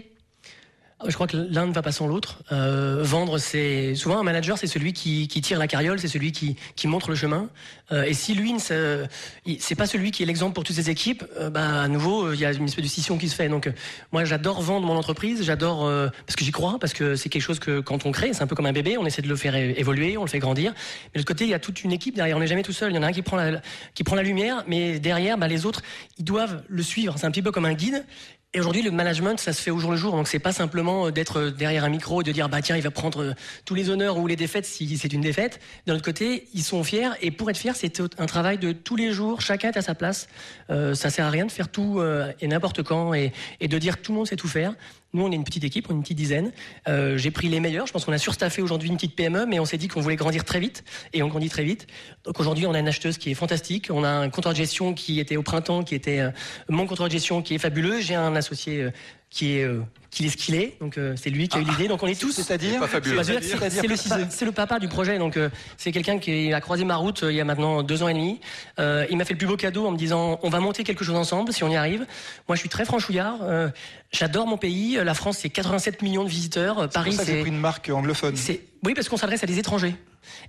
[1.07, 2.43] Je crois que l'un ne va pas sans l'autre.
[2.51, 6.31] Euh, vendre, c'est souvent un manager, c'est celui qui, qui tire la carriole, c'est celui
[6.31, 7.49] qui, qui montre le chemin.
[7.91, 11.49] Euh, et si lui, c'est pas celui qui est l'exemple pour toutes ses équipes, euh,
[11.49, 13.49] bah à nouveau, il y a une espèce de scission qui se fait.
[13.49, 13.71] Donc, euh,
[14.11, 17.41] moi, j'adore vendre mon entreprise, j'adore euh, parce que j'y crois, parce que c'est quelque
[17.41, 19.35] chose que quand on crée, c'est un peu comme un bébé, on essaie de le
[19.35, 20.71] faire évoluer, on le fait grandir.
[20.73, 22.37] Mais de l'autre côté, il y a toute une équipe derrière.
[22.37, 22.91] On n'est jamais tout seul.
[22.91, 23.61] Il y en a un qui prend la,
[23.93, 25.81] qui prend la lumière, mais derrière, bah, les autres,
[26.17, 27.15] ils doivent le suivre.
[27.17, 28.05] C'est un petit peu comme un guide.
[28.55, 30.15] Et aujourd'hui, le management, ça se fait au jour le jour.
[30.15, 32.77] Donc, c'est pas simplement euh, d'être euh, derrière un micro et de dire, bah tiens,
[32.77, 33.33] il va prendre euh,
[33.65, 35.59] tous les honneurs ou les défaites si c'est une défaite.
[35.87, 37.09] D'un autre côté, ils sont fiers.
[37.21, 39.41] Et pour être fiers, c'est un travail de tous les jours.
[39.41, 40.27] Chacun est à sa place.
[40.69, 43.77] Euh, ça sert à rien de faire tout euh, et n'importe quand et, et de
[43.79, 44.75] dire que tout le monde sait tout faire.
[45.13, 46.51] Nous, on est une petite équipe, on est une petite dizaine.
[46.87, 47.85] Euh, J'ai pris les meilleurs.
[47.85, 50.15] Je pense qu'on a surstaffé aujourd'hui une petite PME, mais on s'est dit qu'on voulait
[50.15, 51.85] grandir très vite et on grandit très vite.
[52.23, 53.89] Donc aujourd'hui, on a une acheteuse qui est fantastique.
[53.91, 56.31] On a un compteur de gestion qui était au printemps, qui était euh,
[56.67, 58.01] mon compteur de gestion qui est fabuleux.
[58.01, 58.91] J'ai un associé euh,
[59.33, 60.77] qui est euh, qu'il est ce qu'il est.
[60.79, 61.87] Donc euh, c'est lui qui a eu l'idée.
[61.87, 62.31] Donc on est tous.
[62.33, 62.79] C'est-à-dire.
[63.15, 63.33] Bah, c'est-
[63.71, 65.17] c'est le, papa- c'est le papa du projet.
[65.17, 68.03] Donc euh, c'est quelqu'un qui a croisé ma route euh, il y a maintenant deux
[68.03, 68.39] ans et demi.
[68.79, 71.03] Euh, il m'a fait le plus beau cadeau en me disant on va monter quelque
[71.03, 72.05] chose ensemble si on y arrive.
[72.47, 73.39] Moi je suis très franchouillard.
[73.41, 73.69] euh,
[74.11, 74.99] J'adore mon pays.
[75.03, 76.87] La France c'est 87 millions de visiteurs.
[76.89, 78.35] Paris c'est pris une marque anglophone.
[78.83, 79.95] Oui, parce qu'on s'adresse à des étrangers.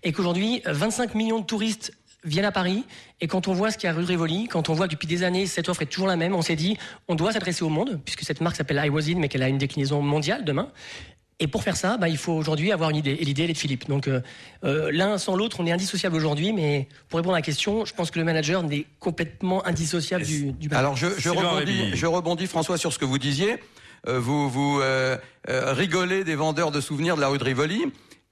[0.03, 1.93] Et qu'aujourd'hui, euh, 25 millions de touristes
[2.25, 2.85] viennent à Paris.
[3.21, 4.87] Et quand on voit ce qu'il y a à rue de Rivoli, quand on voit
[4.87, 6.77] que depuis des années, cette offre est toujours la même, on s'est dit,
[7.09, 9.49] on doit s'adresser au monde, puisque cette marque s'appelle I Was In, mais qu'elle a
[9.49, 10.71] une déclinaison mondiale demain.
[11.41, 13.17] Et pour faire ça, bah, il faut aujourd'hui avoir une idée.
[13.21, 13.89] Et l'idée, elle est de Philippe.
[13.89, 14.21] Donc, euh,
[14.63, 16.53] euh, l'un sans l'autre, on est indissociable aujourd'hui.
[16.53, 20.53] Mais pour répondre à la question, je pense que le manager n'est complètement indissociable du,
[20.53, 20.69] du.
[20.73, 23.59] Alors je, rebondis, je rebondis François sur ce que vous disiez.
[24.07, 25.17] Euh, vous vous euh,
[25.49, 27.85] euh, rigolez des vendeurs de souvenirs de la rue de Rivoli.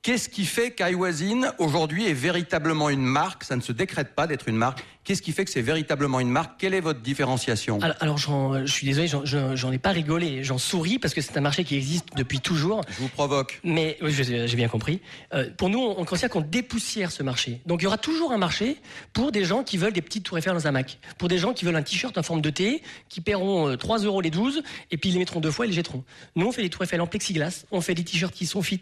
[0.03, 3.45] Qu'est-ce qui fait qu'Iwasin aujourd'hui est véritablement une marque?
[3.45, 4.83] Ça ne se décrète pas d'être une marque.
[5.05, 6.59] Qu'est-ce qui fait que c'est véritablement une marque?
[6.59, 7.79] Quelle est votre différenciation?
[7.81, 9.07] Alors, alors, j'en- je suis désolé,
[9.55, 12.81] j'en- ai pas rigolé, j'en souris parce que c'est un marché qui existe depuis toujours.
[12.91, 13.61] Je vous provoque.
[13.63, 15.01] Mais oui, j'ai bien compris.
[15.35, 17.61] Euh, pour nous, on, on considère qu'on dépoussière ce marché.
[17.67, 18.79] Donc il y aura toujours un marché
[19.13, 21.53] pour des gens qui veulent des petites tours Eiffel dans un Mac, pour des gens
[21.53, 24.65] qui veulent un t-shirt en forme de T, qui paieront euh, 3 euros les 12
[24.91, 26.03] et puis ils les mettront deux fois et les jetteront.
[26.35, 28.81] Nous, on fait des tours Eiffel en plexiglas, on fait des t-shirts qui sont fit.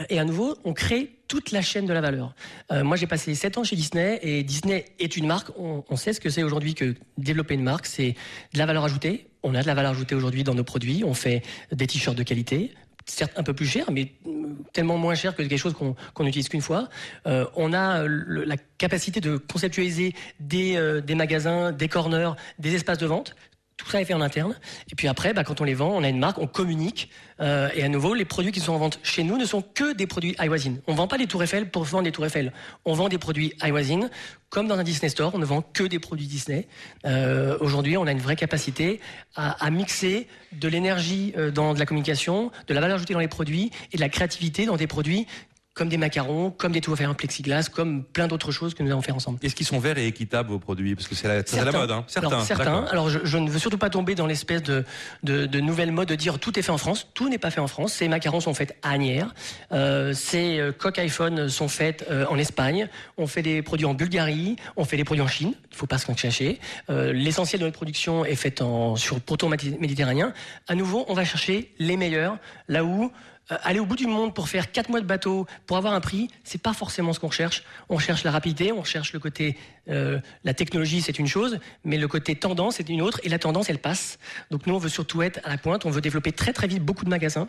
[0.00, 2.34] Euh, Et à nouveau, on crée toute la chaîne de la valeur.
[2.72, 5.50] Euh, moi, j'ai passé 7 ans chez Disney et Disney est une marque.
[5.56, 8.14] On, sait ce que c'est aujourd'hui que développer une marque, c'est
[8.52, 9.28] de la valeur ajoutée.
[9.42, 11.04] On a de la valeur ajoutée aujourd'hui dans nos produits.
[11.04, 12.72] On fait des t-shirts de qualité,
[13.06, 16.24] certes un peu plus cher, mais euh, tellement moins cher que quelque chose qu'on qu'on
[16.24, 16.88] n'utilise qu'une fois.
[17.24, 23.34] On a la capacité de conceptualiser des, des magasins, des corners, des espaces de vente.
[23.76, 24.54] Tout ça est fait en interne.
[24.90, 27.10] Et puis après, bah, quand on les vend, on a une marque, on communique.
[27.40, 29.92] Euh, et à nouveau, les produits qui sont en vente chez nous ne sont que
[29.92, 30.76] des produits iWasin.
[30.86, 32.52] On vend pas des tours Eiffel pour vendre des tours Eiffel.
[32.84, 34.08] On vend des produits iWasin.
[34.48, 36.68] Comme dans un Disney Store, on ne vend que des produits Disney.
[37.04, 39.00] Euh, Aujourd'hui, on a une vraie capacité
[39.34, 43.20] à, à mixer de l'énergie euh, dans de la communication, de la valeur ajoutée dans
[43.20, 45.26] les produits et de la créativité dans des produits
[45.74, 48.90] comme des macarons, comme des tours Eiffel en plexiglas, comme plein d'autres choses que nous
[48.90, 49.40] allons faire ensemble.
[49.42, 50.94] Est-ce qu'ils sont verts et équitables vos produits?
[50.94, 52.04] Parce que c'est la, la mode, hein.
[52.06, 52.28] Certains.
[52.28, 52.84] Alors, certains.
[52.84, 54.84] Alors, je, je ne veux surtout pas tomber dans l'espèce de,
[55.24, 57.08] de, de nouvelle mode de dire tout est fait en France.
[57.12, 57.92] Tout n'est pas fait en France.
[57.94, 59.34] Ces macarons sont faits à Agnières.
[59.72, 62.88] Euh, ces euh, coques iPhone sont faites euh, en Espagne.
[63.16, 64.54] On fait des produits en Bulgarie.
[64.76, 65.54] On fait des produits en Chine.
[65.72, 66.60] Il faut pas se cacher.
[66.88, 70.32] Euh, L'essentiel de notre production est fait en, sur pourtour mati- méditerranéen.
[70.68, 73.10] À nouveau, on va chercher les meilleurs là où
[73.50, 76.00] euh, aller au bout du monde pour faire quatre mois de bateau pour avoir un
[76.00, 77.62] prix, c'est pas forcément ce qu'on recherche.
[77.88, 81.98] On cherche la rapidité, on cherche le côté, euh, la technologie c'est une chose, mais
[81.98, 84.18] le côté tendance c'est une autre, et la tendance elle passe.
[84.50, 86.82] Donc nous on veut surtout être à la pointe, on veut développer très très vite
[86.82, 87.48] beaucoup de magasins.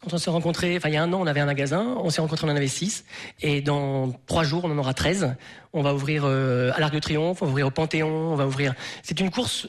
[0.00, 2.10] Quand on s'est rencontrés, enfin il y a un an on avait un magasin, on
[2.10, 3.04] s'est rencontrés on en avait six,
[3.40, 5.34] et dans trois jours on en aura 13.
[5.72, 8.46] On va ouvrir euh, à l'Arc de Triomphe, on va ouvrir au Panthéon, on va
[8.46, 8.74] ouvrir.
[9.02, 9.68] C'est une course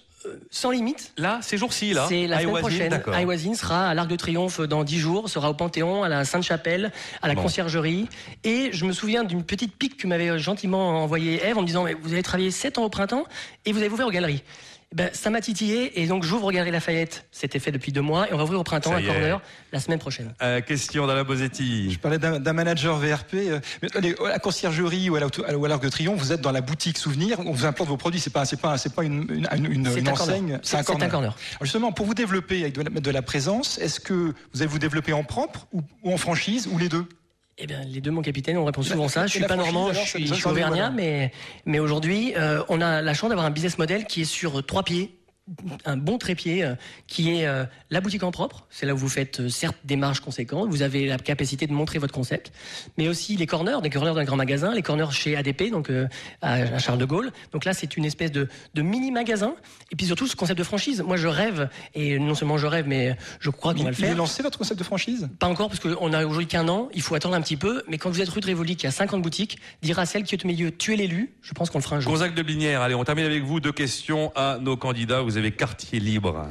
[0.51, 1.13] sans limite.
[1.17, 2.05] Là, ces jours-ci, là.
[2.07, 3.03] C'est la semaine prochaine.
[3.07, 6.91] Iwasin sera à l'Arc de Triomphe dans 10 jours, sera au Panthéon, à la Sainte-Chapelle,
[7.21, 7.43] à la Bon.
[7.43, 8.07] Conciergerie.
[8.43, 11.85] Et je me souviens d'une petite pique que m'avait gentiment envoyée Eve en me disant
[12.01, 13.25] Vous avez travaillé 7 ans au printemps
[13.65, 14.43] et vous avez ouvert aux galeries.
[14.93, 17.25] Ben, ça m'a titillé et donc j'ouvre aux Galeries Lafayette.
[17.31, 19.01] C'était fait depuis deux mois et on va ouvrir au printemps à.
[19.01, 20.33] Corner la semaine prochaine.
[20.43, 21.91] Euh, question d'Alain Bosetti.
[21.91, 23.33] Je parlais d'un manager VRP.
[23.33, 26.61] euh, mais allez, à la conciergerie ou à l'Arc de Triomphe, vous êtes dans la
[26.61, 28.19] boutique souvenir, on vous implante vos produits.
[28.19, 30.35] C'est pas, c'est pas, c'est pas une, une, une, une- C'est un corner.
[30.35, 30.59] enseigne.
[30.73, 31.09] Un corner.
[31.13, 34.67] Alors justement, pour vous développer avec de la, de la présence, est-ce que vous allez
[34.67, 37.05] vous développer en propre ou, ou en franchise ou les deux?
[37.59, 39.27] Eh bien, les deux, mon capitaine, on répond souvent La- ça.
[39.27, 41.31] Je suis pas normand, je suis, je suis auvergnat, mais,
[41.65, 44.83] mais aujourd'hui, euh, on a la chance d'avoir un business model qui est sur trois
[44.83, 45.15] pieds.
[45.83, 46.75] Un bon trépied euh,
[47.05, 48.65] qui est euh, la boutique en propre.
[48.69, 50.69] C'est là où vous faites euh, certes des marges conséquentes.
[50.69, 52.53] Vous avez la capacité de montrer votre concept,
[52.97, 56.07] mais aussi les corners, des corners d'un grand magasin, les corners chez ADP, donc euh,
[56.41, 57.33] à, à Charles de Gaulle.
[57.51, 59.53] Donc là, c'est une espèce de, de mini magasin.
[59.91, 61.03] Et puis surtout, ce concept de franchise.
[61.05, 64.15] Moi, je rêve, et non seulement je rêve, mais je crois qu'on va le faire.
[64.15, 65.27] lancé votre concept de franchise?
[65.39, 67.83] Pas encore, parce qu'on a aujourd'hui qu'un an, il faut attendre un petit peu.
[67.89, 70.35] Mais quand vous êtes rue de Rivoli, qui a 50 boutiques, dire à celle qui
[70.35, 72.13] est au milieu, tu es l'élu, je pense qu'on le fera un jour.
[72.13, 73.59] Gonzague de Blinière, allez, on termine avec vous.
[73.59, 75.19] Deux questions à nos candidats.
[75.19, 76.47] Vous avez quartier libre.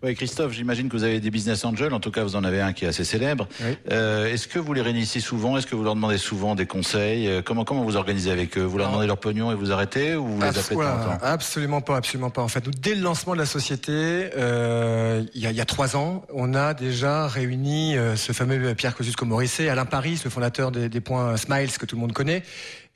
[0.00, 1.92] Oui, Christophe, j'imagine que vous avez des business angels.
[1.92, 3.48] En tout cas, vous en avez un qui est assez célèbre.
[3.60, 3.76] Oui.
[3.90, 5.58] Euh, Est-ce que vous les réunissez souvent?
[5.58, 7.26] Est-ce que vous leur demandez souvent des conseils?
[7.26, 8.62] Euh, Comment comment vous organisez avec eux?
[8.62, 11.00] Vous leur demandez leur pognon et vous arrêtez ou vous les appelez de Voilà, temps
[11.00, 11.24] en temps?
[11.24, 12.42] absolument pas, absolument pas.
[12.42, 13.90] En fait, nous, dès le lancement de la société,
[14.36, 18.30] euh, il, y a, il y a trois ans, on a déjà réuni euh, ce
[18.32, 22.12] fameux Pierre Kosciusko-Morizet, Alain Paris, le fondateur des, des points Smiles que tout le monde
[22.12, 22.44] connaît,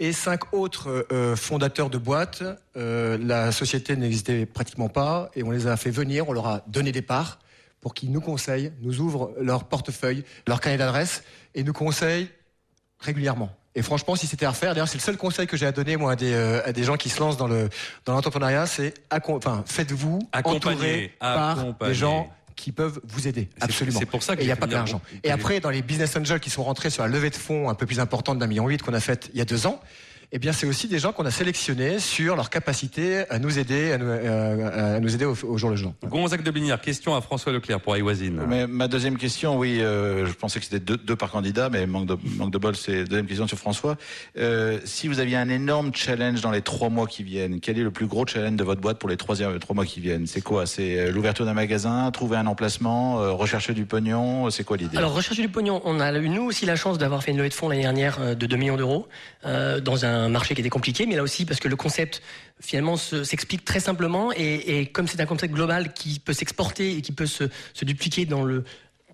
[0.03, 2.43] et cinq autres euh, fondateurs de boîtes.
[2.77, 6.63] Euh, la société n'existait pratiquement pas, et on les a fait venir, on leur a
[6.67, 7.39] donné des parts
[7.81, 11.23] pour qu'ils nous conseillent, nous ouvrent leur portefeuille, leur carnet d'adresse,
[11.55, 12.29] et nous conseillent
[12.99, 13.51] régulièrement.
[13.77, 15.97] Et franchement, si c'était à refaire, d'ailleurs, c'est le seul conseil que j'ai à donner
[15.97, 17.69] moi à des, euh, à des gens qui se lancent dans le
[18.05, 22.29] dans l'entrepreneuriat, c'est enfin, faites-vous Accompagner, entourer par des gens
[22.63, 23.49] qui peuvent vous aider.
[23.61, 23.99] Absolument.
[23.99, 25.01] C'est pour ça qu'il n'y a pas que l'argent.
[25.25, 27.75] Et après, dans les business angels qui sont rentrés sur la levée de fonds un
[27.75, 29.81] peu plus importante d'un million huit qu'on a faite il y a deux ans,
[30.35, 33.93] eh bien, c'est aussi des gens qu'on a sélectionnés sur leur capacité à nous aider,
[33.93, 35.93] à nous, euh, à nous aider au, jour le jour.
[36.07, 38.41] Gonzague de Blinière, question à François Leclerc pour Iwasine.
[38.49, 41.87] Mais ma deuxième question, oui, euh, je pensais que c'était deux, deux, par candidat, mais
[41.87, 43.97] manque de, manque de bol, c'est deuxième question sur François.
[44.39, 47.83] Euh, si vous aviez un énorme challenge dans les trois mois qui viennent, quel est
[47.83, 50.27] le plus gros challenge de votre boîte pour les trois, trois mois qui viennent?
[50.27, 50.65] C'est quoi?
[50.65, 54.49] C'est euh, l'ouverture d'un magasin, trouver un emplacement, euh, rechercher du pognon?
[54.49, 54.97] C'est quoi l'idée?
[54.97, 57.51] Alors, rechercher du pognon, on a eu nous aussi la chance d'avoir fait une levée
[57.51, 59.09] de fonds l'année dernière de 2 millions d'euros
[59.45, 62.23] dans un marché qui était compliqué, mais là aussi parce que le concept
[62.61, 67.03] finalement s'explique très simplement et, et comme c'est un concept global qui peut s'exporter et
[67.03, 68.65] qui peut se, se, dupliquer dans le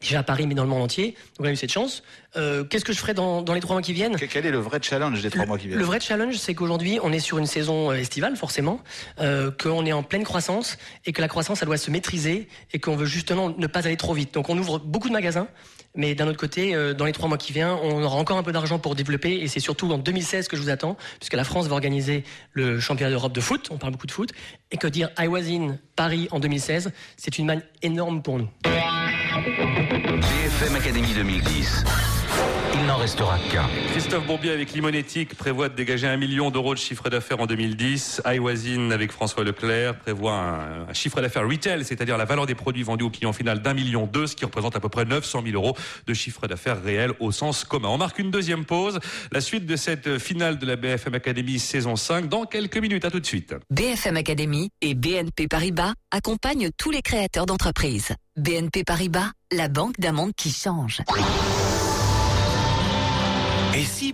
[0.00, 2.02] déjà à Paris mais dans le monde entier, donc on a eu cette chance.
[2.36, 4.16] Euh, Qu'est-ce que je ferai dans, dans, les trois mois qui viennent?
[4.16, 5.78] Quel est le vrai challenge des trois mois qui viennent?
[5.78, 8.80] Le vrai challenge, c'est qu'aujourd'hui, on est sur une saison euh, estivale, forcément,
[9.20, 12.78] euh, qu'on est en pleine croissance et que la croissance, elle doit se maîtriser et
[12.78, 14.34] qu'on veut justement ne pas aller trop vite.
[14.34, 15.48] Donc on ouvre beaucoup de magasins,
[15.94, 18.42] mais d'un autre côté, euh, dans les trois mois qui viennent, on aura encore un
[18.42, 19.40] peu d'argent pour développer.
[19.40, 22.80] Et c'est surtout en 2016 que je vous attends, puisque la France va organiser le
[22.80, 23.68] championnat d'Europe de foot.
[23.70, 24.32] On parle beaucoup de foot.
[24.70, 28.48] Et que dire I was in Paris en 2016, c'est une manne énorme pour nous.
[30.20, 31.84] BFM Academy 2010
[32.80, 33.68] il n'en restera qu'un.
[33.90, 38.22] Christophe Bourbier avec Limonétique prévoit de dégager un million d'euros de chiffre d'affaires en 2010.
[38.26, 40.34] Iwazine avec François Leclerc prévoit
[40.88, 44.06] un, chiffre d'affaires retail, c'est-à-dire la valeur des produits vendus au client final d'un million
[44.06, 47.32] deux, ce qui représente à peu près 900 000 euros de chiffre d'affaires réel au
[47.32, 47.88] sens commun.
[47.88, 49.00] On marque une deuxième pause.
[49.32, 53.04] La suite de cette finale de la BFM Academy saison 5 dans quelques minutes.
[53.04, 53.54] À tout de suite.
[53.70, 58.14] BFM Academy et BNP Paribas accompagnent tous les créateurs d'entreprises.
[58.36, 61.02] BNP Paribas, la banque d'un monde qui change.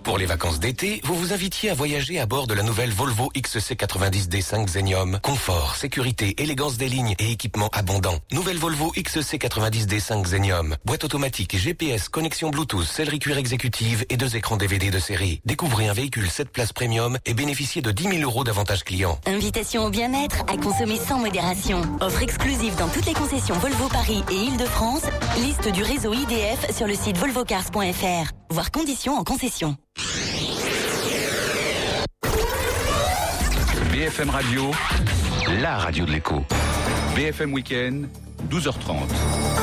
[0.03, 3.31] Pour les vacances d'été, vous vous invitiez à voyager à bord de la nouvelle Volvo
[3.35, 8.19] XC90 D5 Xenium Confort, sécurité, élégance des lignes et équipement abondant.
[8.31, 14.35] Nouvelle Volvo XC90 D5 Xenium Boîte automatique, GPS, connexion Bluetooth, sellerie cuir exécutive et deux
[14.35, 15.41] écrans DVD de série.
[15.45, 19.19] Découvrez un véhicule 7 places premium et bénéficiez de 10 000 euros d'avantages clients.
[19.25, 21.81] Invitation au bien-être à consommer sans modération.
[22.01, 25.03] Offre exclusive dans toutes les concessions Volvo Paris et Île-de-France.
[25.37, 28.31] Liste du réseau IDF sur le site volvocars.fr.
[28.49, 29.75] Voir conditions en concession.
[33.91, 34.71] BFM Radio,
[35.61, 36.43] la radio de l'écho.
[37.15, 38.07] BFM Weekend,
[38.49, 39.54] 12h30.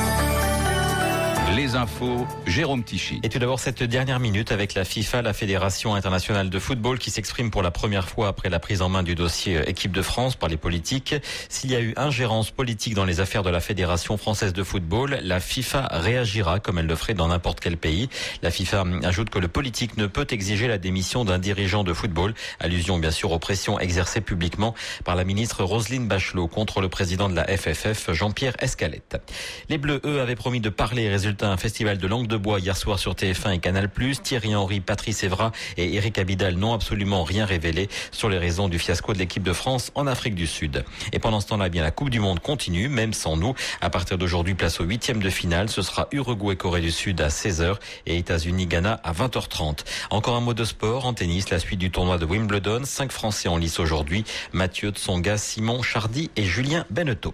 [1.55, 3.19] Les infos, Jérôme Tichy.
[3.21, 7.11] Et tout d'abord, cette dernière minute avec la FIFA, la Fédération internationale de football, qui
[7.11, 10.35] s'exprime pour la première fois après la prise en main du dossier équipe de France
[10.35, 11.13] par les politiques.
[11.49, 15.19] S'il y a eu ingérence politique dans les affaires de la Fédération française de football,
[15.21, 18.09] la FIFA réagira comme elle le ferait dans n'importe quel pays.
[18.41, 22.33] La FIFA ajoute que le politique ne peut exiger la démission d'un dirigeant de football.
[22.61, 24.73] Allusion bien sûr aux pressions exercées publiquement
[25.05, 29.21] par la ministre Roselyne Bachelot contre le président de la FFF, Jean-Pierre Escalette.
[29.69, 32.77] Les Bleus, eux, avaient promis de parler résultats un festival de langue de bois hier
[32.77, 33.89] soir sur TF1 et Canal+.
[34.23, 38.79] Thierry Henry, Patrice Evra et Eric Abidal n'ont absolument rien révélé sur les raisons du
[38.79, 40.83] fiasco de l'équipe de France en Afrique du Sud.
[41.11, 43.53] Et pendant ce temps-là, eh bien la Coupe du Monde continue, même sans nous.
[43.81, 45.69] À partir d'aujourd'hui, place au huitième de finale.
[45.69, 47.75] Ce sera Uruguay-Corée du Sud à 16h
[48.05, 49.79] et États-Unis-Ghana à 20h30.
[50.09, 52.81] Encore un mot de sport en tennis, la suite du tournoi de Wimbledon.
[52.83, 54.23] Cinq Français en lice aujourd'hui.
[54.51, 57.33] Mathieu Tsonga, Simon Chardy et Julien Beneteau.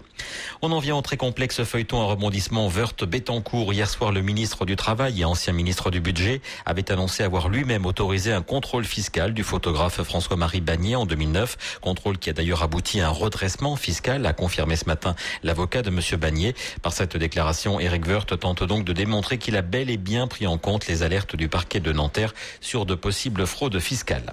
[0.62, 4.76] On en vient au très complexe feuilleton à rebondissement Verte-Bétancourt hier soir, le ministre du
[4.76, 9.42] Travail et ancien ministre du Budget avait annoncé avoir lui-même autorisé un contrôle fiscal du
[9.42, 11.78] photographe François-Marie Bagné en 2009.
[11.80, 15.88] Contrôle qui a d'ailleurs abouti à un redressement fiscal, a confirmé ce matin l'avocat de
[15.88, 16.00] M.
[16.18, 16.54] Bagné.
[16.82, 20.46] Par cette déclaration, Eric Woerth tente donc de démontrer qu'il a bel et bien pris
[20.46, 24.32] en compte les alertes du parquet de Nanterre sur de possibles fraudes fiscales.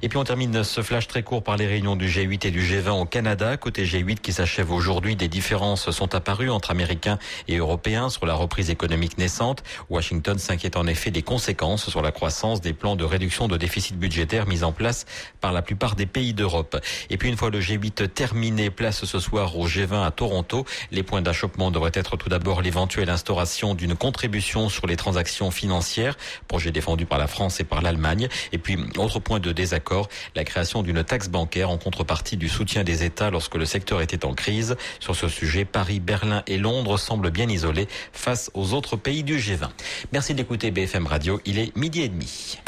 [0.00, 2.62] Et puis on termine ce flash très court par les réunions du G8 et du
[2.62, 3.58] G20 au Canada.
[3.58, 8.34] Côté G8 qui s'achève aujourd'hui, des différences sont apparues entre Américains et Européens sur la
[8.34, 9.62] reprise économique naissante.
[9.90, 13.98] Washington s'inquiète en effet des conséquences sur la croissance des plans de réduction de déficit
[13.98, 15.06] budgétaire mis en place
[15.40, 16.76] par la plupart des pays d'Europe.
[17.10, 20.64] Et puis une fois le G8 terminé, place ce soir au G20 à Toronto.
[20.90, 26.16] Les points d'achoppement devraient être tout d'abord l'éventuelle instauration d'une contribution sur les transactions financières,
[26.48, 28.28] projet défendu par la France et par l'Allemagne.
[28.52, 32.84] Et puis, autre point de désaccord, la création d'une taxe bancaire en contrepartie du soutien
[32.84, 34.76] des États lorsque le secteur était en crise.
[35.00, 39.38] Sur ce sujet, Paris, Berlin et Londres semblent bien isolés face aux autres pays du
[39.38, 39.68] G20.
[40.12, 42.58] Merci d'écouter BFM Radio, il est midi et demi.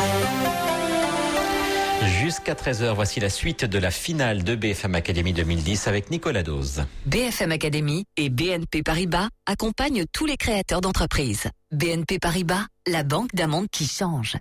[2.21, 6.85] Jusqu'à 13h, voici la suite de la finale de BFM Academy 2010 avec Nicolas Dose.
[7.07, 11.49] BFM Academy et BNP Paribas accompagnent tous les créateurs d'entreprises.
[11.73, 14.37] BNP Paribas, la banque d'un monde qui change.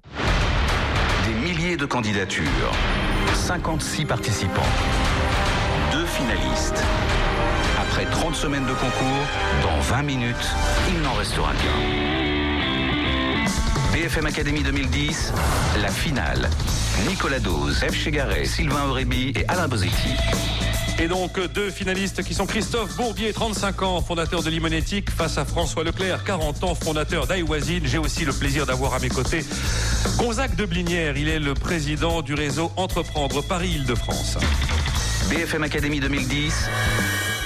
[1.28, 2.72] Des milliers de candidatures,
[3.34, 4.62] 56 participants,
[5.92, 6.84] deux finalistes.
[7.98, 9.26] Après 30 semaines de concours,
[9.64, 10.50] dans 20 minutes,
[10.90, 11.80] il n'en restera qu'un.
[13.94, 15.32] BFM Academy 2010,
[15.82, 16.50] la finale.
[17.08, 17.94] Nicolas Dose, F.
[17.94, 20.10] Chegaray, Sylvain Aurébi et Alain Bozetti.
[21.00, 25.46] Et donc deux finalistes qui sont Christophe Bourbier, 35 ans, fondateur de Limonétique, face à
[25.46, 27.84] François Leclerc, 40 ans, fondateur d'Aïwazine.
[27.86, 29.46] J'ai aussi le plaisir d'avoir à mes côtés
[30.18, 31.16] Gonzague de Blinière.
[31.16, 34.38] Il est le président du réseau Entreprendre Paris-Île-de-France.
[35.30, 36.70] BFM Academy 2010,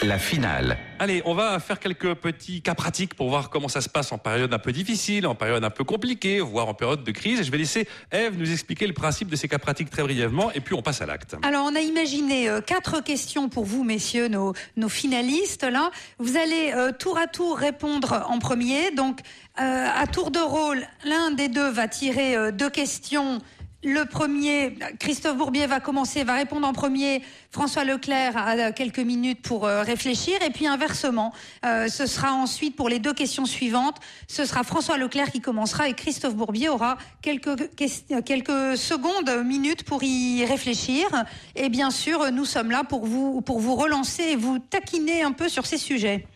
[0.03, 0.77] la finale.
[0.99, 4.17] Allez, on va faire quelques petits cas pratiques pour voir comment ça se passe en
[4.17, 7.39] période un peu difficile, en période un peu compliquée, voire en période de crise.
[7.39, 10.51] Et je vais laisser Eve nous expliquer le principe de ces cas pratiques très brièvement,
[10.51, 11.37] et puis on passe à l'acte.
[11.41, 15.63] Alors, on a imaginé euh, quatre questions pour vous, messieurs, nos, nos finalistes.
[15.63, 18.91] Là, vous allez euh, tour à tour répondre en premier.
[18.91, 19.21] Donc,
[19.59, 23.39] euh, à tour de rôle, l'un des deux va tirer euh, deux questions.
[23.81, 27.21] Le premier, Christophe Bourbier va commencer, va répondre en premier.
[27.49, 30.35] François Leclerc a quelques minutes pour euh, réfléchir.
[30.45, 31.33] Et puis inversement,
[31.65, 33.95] euh, ce sera ensuite pour les deux questions suivantes,
[34.27, 39.83] ce sera François Leclerc qui commencera et Christophe Bourbier aura quelques, ques- quelques secondes, minutes
[39.83, 41.07] pour y réfléchir.
[41.55, 45.31] Et bien sûr, nous sommes là pour vous, pour vous relancer et vous taquiner un
[45.31, 46.27] peu sur ces sujets.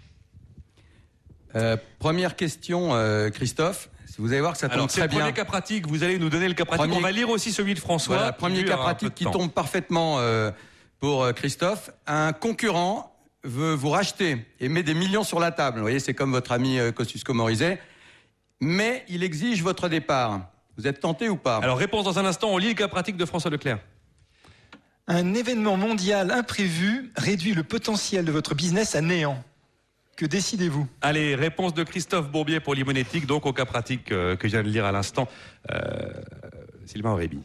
[1.55, 3.89] Euh, première question, euh, Christophe.
[4.19, 5.31] Vous allez voir que ça tombe Alors, très le premier bien.
[5.31, 5.87] cas pratique.
[5.87, 6.85] Vous allez nous donner le cas pratique.
[6.85, 8.17] Premier- On va lire aussi celui de François.
[8.17, 9.31] Voilà, premier cas pratique qui temps.
[9.31, 10.51] tombe parfaitement euh,
[10.99, 11.89] pour euh, Christophe.
[12.05, 15.77] Un concurrent veut vous racheter et met des millions sur la table.
[15.77, 17.79] Vous voyez, c'est comme votre ami euh, Kosciusko Morizet.
[18.61, 20.41] Mais il exige votre départ.
[20.77, 21.57] Vous êtes tenté ou pas?
[21.57, 22.49] Alors, réponse dans un instant.
[22.51, 23.79] On lit le cas pratique de François Leclerc.
[25.07, 29.43] Un événement mondial imprévu réduit le potentiel de votre business à néant.
[30.15, 30.87] Que décidez-vous?
[31.01, 34.63] Allez, réponse de Christophe Bourbier pour Limonétique, donc au cas pratique euh, que je viens
[34.63, 35.27] de lire à l'instant.
[35.71, 36.13] Euh,
[36.85, 37.39] Sylvain Aurébi.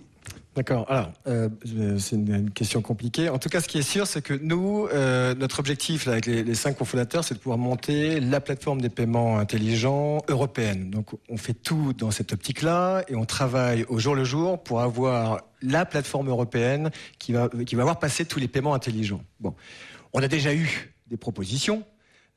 [0.55, 0.91] D'accord.
[0.91, 3.29] Alors, euh, euh, c'est une, une question compliquée.
[3.29, 6.27] En tout cas, ce qui est sûr, c'est que nous, euh, notre objectif là, avec
[6.27, 10.91] les, les cinq cofondateurs, c'est de pouvoir monter la plateforme des paiements intelligents européenne.
[10.91, 14.81] Donc, on fait tout dans cette optique-là et on travaille au jour le jour pour
[14.81, 19.23] avoir la plateforme européenne qui va, qui va avoir passé tous les paiements intelligents.
[19.41, 19.55] Bon,
[20.13, 21.85] on a déjà eu des propositions.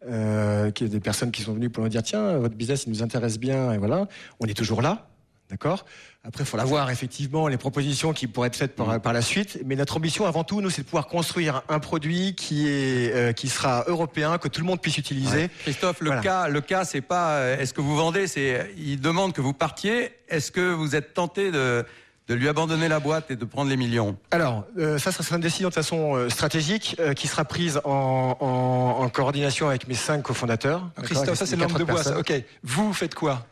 [0.09, 2.85] Euh, qu'il y a des personnes qui sont venues pour nous dire tiens votre business
[2.87, 4.07] il nous intéresse bien et voilà
[4.39, 5.11] on est toujours là
[5.51, 5.85] D'accord?
[6.23, 9.21] Après, il faut la voir, effectivement, les propositions qui pourraient être faites par, par la
[9.21, 9.59] suite.
[9.65, 13.33] Mais notre ambition, avant tout, nous, c'est de pouvoir construire un produit qui, est, euh,
[13.33, 15.37] qui sera européen, que tout le monde puisse utiliser.
[15.37, 15.49] Ouais.
[15.63, 16.21] Christophe, le Voilà.
[16.21, 19.51] cas, le cas, c'est pas euh, est-ce que vous vendez, c'est il demande que vous
[19.51, 20.11] partiez.
[20.29, 21.83] Est-ce que vous êtes tenté de
[22.31, 25.35] de lui abandonner la boîte et de prendre les millions Alors, euh, ça, ça sera
[25.35, 29.85] une décision de façon euh, stratégique euh, qui sera prise en, en, en coordination avec
[29.89, 30.89] mes cinq cofondateurs.
[30.95, 32.01] Ah, Christophe, ça c'est l'homme de bois.
[32.01, 32.17] ça.
[32.17, 32.31] Ok,
[32.63, 33.45] vous faites quoi?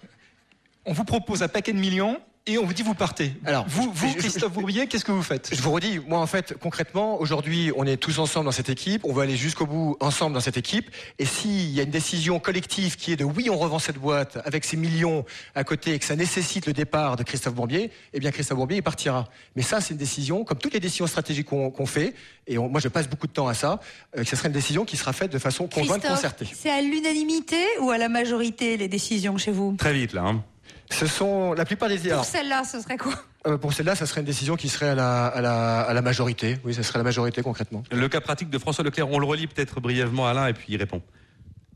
[0.86, 2.22] On vous propose un paquet de millions
[2.54, 3.34] et on vous dit vous partez.
[3.46, 5.50] Alors, vous, Christophe Bourbier, qu'est-ce que vous faites?
[5.54, 9.04] Je vous redis, moi en fait, concrètement, aujourd'hui, on est tous ensemble dans cette équipe,
[9.06, 12.40] on va aller jusqu'au bout ensemble dans cette équipe, et s'il y a une décision
[12.40, 16.00] collective qui est de oui, on revend cette boîte avec ces millions à côté et
[16.00, 19.28] que ça nécessite le départ de Christophe Bourbier, eh bien Christophe Bourbier, il partira.
[19.56, 22.14] Mais ça, c'est une décision, comme toutes les décisions stratégiques qu'on fait,
[22.48, 23.80] et on- moi je passe beaucoup de temps à ça,
[24.18, 26.48] euh, que ce sera une décision qui sera faite de façon conjointe, concertée.
[26.54, 29.76] c'est à l'unanimité ou à la majorité les décisions chez vous?
[29.78, 30.24] Très vite, là.
[30.24, 30.44] hein.
[30.92, 31.98] Ce sont la plupart des...
[31.98, 33.14] Pour alors, celle-là, ce serait quoi?
[33.48, 36.02] Euh, pour celle-là, ça serait une décision qui serait à la, à la, à la
[36.02, 36.58] majorité.
[36.66, 37.84] Oui, ça serait la majorité concrètement.
[37.92, 40.78] Le cas pratique de François Leclerc, on le relit peut-être brièvement, Alain, et puis il
[40.78, 41.02] répond.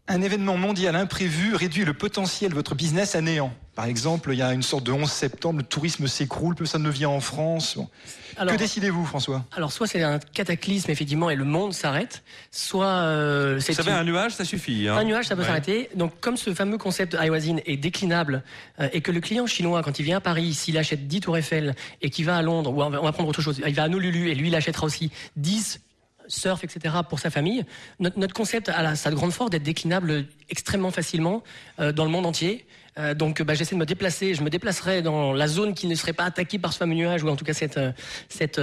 [0.09, 3.53] Un événement mondial imprévu réduit le potentiel de votre business à néant.
[3.73, 6.89] Par exemple, il y a une sorte de 11 septembre, le tourisme s'écroule, personne ne
[6.89, 7.75] vient en France.
[7.77, 7.87] Bon.
[8.35, 9.45] Alors- que décidez-vous, François?
[9.55, 13.91] Alors, soit c'est un cataclysme, effectivement, et le monde s'arrête, soit euh, c'est Vous savez,
[13.91, 14.89] une- un nuage, ça suffit.
[14.89, 14.97] hein.
[14.97, 15.47] Un nuage, ça peut Ouais.
[15.47, 15.89] s'arrêter.
[15.95, 18.43] Donc, comme ce fameux concept iWasin est déclinable
[18.81, 21.37] euh, et que le client chinois, quand il vient à Paris, s'il achète 10 tours
[21.37, 23.73] Eiffel et qu'il va à Londres, ou on va, on va prendre autre chose, il
[23.73, 25.79] va à Nolulu et lui, il achètera aussi 10
[26.27, 26.95] surf, etc.
[27.09, 27.65] pour sa famille.
[27.99, 31.43] Notre, concept a la, sa grande force d'être déclinable extrêmement facilement
[31.79, 32.65] euh, dans le monde entier.
[32.97, 34.33] Euh, donc, bah, j'essaie de me déplacer.
[34.33, 37.23] Je me déplacerai dans la zone qui ne serait pas attaquée par ce fameux nuage
[37.23, 37.91] ou en tout cas cette, euh,
[38.29, 38.61] cette,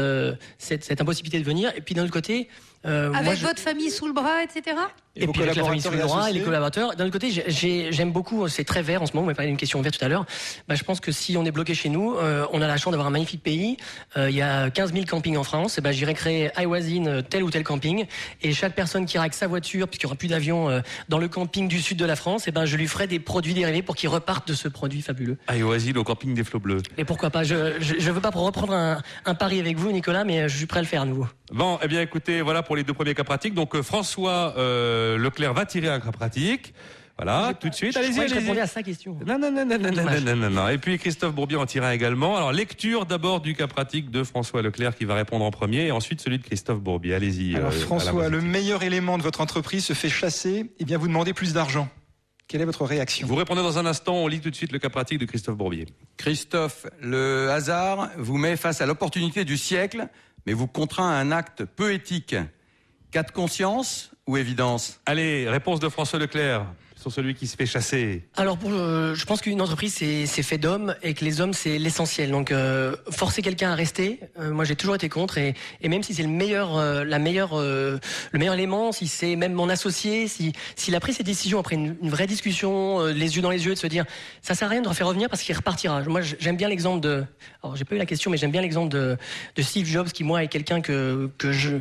[0.58, 1.72] cette, cette impossibilité de venir.
[1.76, 2.48] Et puis d'un autre côté,
[2.86, 4.76] euh, Avec moi, je- votre famille sous le bras, etc.
[5.16, 6.94] et, puis avec la famille sous le droit et les collaborateurs.
[6.96, 9.36] D'un autre côté, j'ai- j'ai- j'aime beaucoup, c'est très vert en ce moment, vous m'avez
[9.36, 10.24] parlé d'une question verte tout à l'heure.
[10.68, 12.92] Bah, je pense que si on est bloqué chez nous, euh, on a la chance
[12.92, 13.76] d'avoir un magnifique pays.
[14.16, 15.76] Euh, Il y a 15 000 campings en France.
[15.78, 18.06] Et ben, j'irai créer iWasin euh, tel ou tel camping.
[18.42, 21.18] Et chaque personne qui ira avec sa voiture, puisqu'il n'y aura plus d'avion euh, dans
[21.18, 23.82] le camping du sud de la France, et ben, je lui ferai des produits dérivés
[23.82, 25.36] pour qu'il reparte de ce produit fabuleux.
[25.62, 26.82] Oasis, au camping des flots bleus.
[26.96, 27.42] Et pourquoi pas?
[27.44, 30.78] Je ne veux pas reprendre un, un pari avec vous, Nicolas, mais je suis prêt
[30.78, 31.26] à le faire à nouveau.
[31.52, 33.54] Bon, eh bien écoutez, voilà pour les deux premiers cas pratiques.
[33.54, 36.72] Donc euh, François euh, Leclerc va tirer un cas pratique.
[37.16, 38.60] Voilà, tout de suite, allez-y, allez-y.
[38.60, 39.18] à sa question.
[39.26, 40.68] Non, non, non, non, non, non, non, non, non.
[40.68, 42.36] Et puis Christophe Bourbier en tira également.
[42.36, 45.90] Alors, lecture d'abord du cas pratique de François Leclerc qui va répondre en premier et
[45.90, 47.12] ensuite celui de Christophe Bourbier.
[47.14, 47.56] Allez-y.
[47.56, 51.08] Alors euh, François, le meilleur élément de votre entreprise se fait chasser, et bien vous
[51.08, 51.88] demandez plus d'argent.
[52.46, 53.26] Quelle est votre réaction?
[53.26, 55.56] Vous répondez dans un instant, on lit tout de suite le cas pratique de Christophe
[55.56, 55.86] Bourbier.
[56.18, 60.06] Christophe, le hasard vous met face à l'opportunité du siècle,
[60.46, 62.34] mais vous contraint à un acte peu éthique.
[63.10, 65.00] Cas de conscience ou évidence?
[65.04, 68.28] Allez, réponse de François Leclerc sur celui qui se fait chasser.
[68.36, 71.54] Alors, pour, euh, je pense qu'une entreprise, c'est c'est fait d'hommes et que les hommes,
[71.54, 72.30] c'est l'essentiel.
[72.30, 75.38] Donc, euh, forcer quelqu'un à rester, euh, moi, j'ai toujours été contre.
[75.38, 77.98] Et, et même si c'est le meilleur, euh, la meilleure, euh,
[78.30, 81.74] le meilleur élément, si c'est même mon associé, si s'il a pris cette décision après
[81.74, 84.04] une, une vraie discussion, euh, les yeux dans les yeux, de se dire,
[84.42, 86.02] ça sert à rien de le faire revenir parce qu'il repartira.
[86.02, 87.24] Moi, j'aime bien l'exemple de,
[87.64, 89.16] alors j'ai pas eu la question, mais j'aime bien l'exemple de,
[89.56, 91.78] de Steve Jobs, qui moi est quelqu'un que que je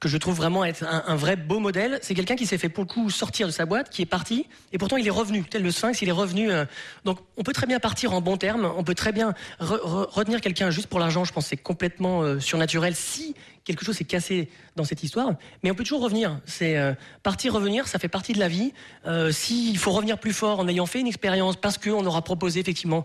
[0.00, 1.98] que je trouve vraiment être un, un vrai beau modèle.
[2.00, 4.46] C'est quelqu'un qui s'est fait pour le coup sortir de sa boîte, qui est parti,
[4.72, 5.44] et pourtant il est revenu.
[5.44, 6.50] Tel le Sphinx, il est revenu.
[6.50, 6.64] euh,
[7.04, 10.08] donc on peut très bien partir en bon terme, on peut très bien re- re-
[10.10, 11.24] retenir quelqu'un juste pour l'argent.
[11.24, 13.34] Je pense c'est complètement euh, surnaturel si
[13.64, 15.34] quelque chose s'est cassé dans cette histoire.
[15.62, 16.40] Mais on peut toujours revenir.
[16.46, 18.72] C'est euh, partir, revenir, ça fait partie de la vie.
[19.06, 22.58] Euh, S'il faut revenir plus fort en ayant fait une expérience, parce qu'on aura proposé
[22.58, 23.04] effectivement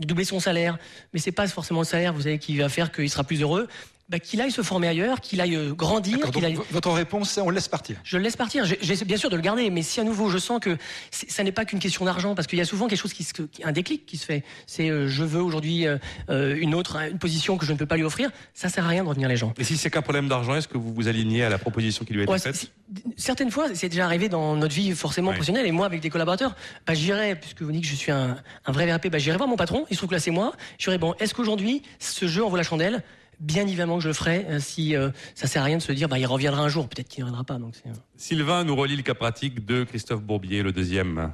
[0.00, 0.76] de doubler son salaire,
[1.12, 3.68] mais c'est pas forcément le salaire, vous savez, qui va faire qu'il sera plus heureux.
[4.14, 6.56] Bah, qu'il aille se former ailleurs, qu'il aille euh, grandir, qu'il aille.
[6.70, 7.96] Votre réponse, c'est on le laisse partir.
[8.04, 8.64] Je le laisse partir.
[8.64, 10.76] J'essaie bien sûr de le garder, mais si à nouveau je sens que
[11.10, 13.32] ça n'est pas qu'une question d'argent, parce qu'il y a souvent quelque chose qui, se,
[13.64, 14.44] un déclic qui se fait.
[14.68, 15.98] C'est euh, je veux aujourd'hui euh,
[16.28, 18.30] une autre une position que je ne peux pas lui offrir.
[18.54, 19.52] Ça sert à rien de revenir les gens.
[19.58, 22.12] Et si c'est qu'un problème d'argent, est-ce que vous vous alignez à la proposition qui
[22.12, 22.70] lui a été Ouais, faite
[23.16, 25.34] certaines fois, c'est déjà arrivé dans notre vie forcément Ouais.
[25.34, 25.66] professionnelle.
[25.66, 26.54] Et moi, avec des collaborateurs,
[26.86, 29.48] bah, j'irai, puisque vous dites que je suis un, un vrai VRP, bah, j'irai voir
[29.48, 29.86] mon patron.
[29.90, 30.52] Il se trouve que là, c'est moi.
[30.78, 33.02] Je dirais bon, est-ce qu'aujourd'hui, ce jeu en vaut la chandelle?
[33.40, 34.46] Bien évidemment que je le ferai.
[34.48, 36.88] euh, si euh, ça sert à rien de se dire, bah, il reviendra un jour.
[36.88, 37.58] Peut-être qu'il ne reviendra pas.
[37.58, 41.32] Donc euh, Sylvain nous relie le cas pratique de Christophe Bourbier, le deuxième.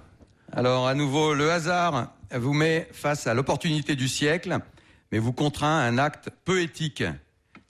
[0.53, 4.59] Alors, à nouveau, le hasard vous met face à l'opportunité du siècle,
[5.13, 7.05] mais vous contraint à un acte peu éthique.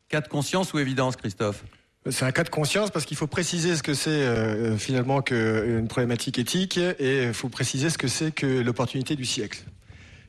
[0.09, 1.65] Cas de conscience ou évidence, Christophe?
[2.09, 5.79] C'est un cas de conscience parce qu'il faut préciser ce que c'est euh, finalement que
[5.79, 9.63] une problématique éthique et il faut préciser ce que c'est que l'opportunité du siècle.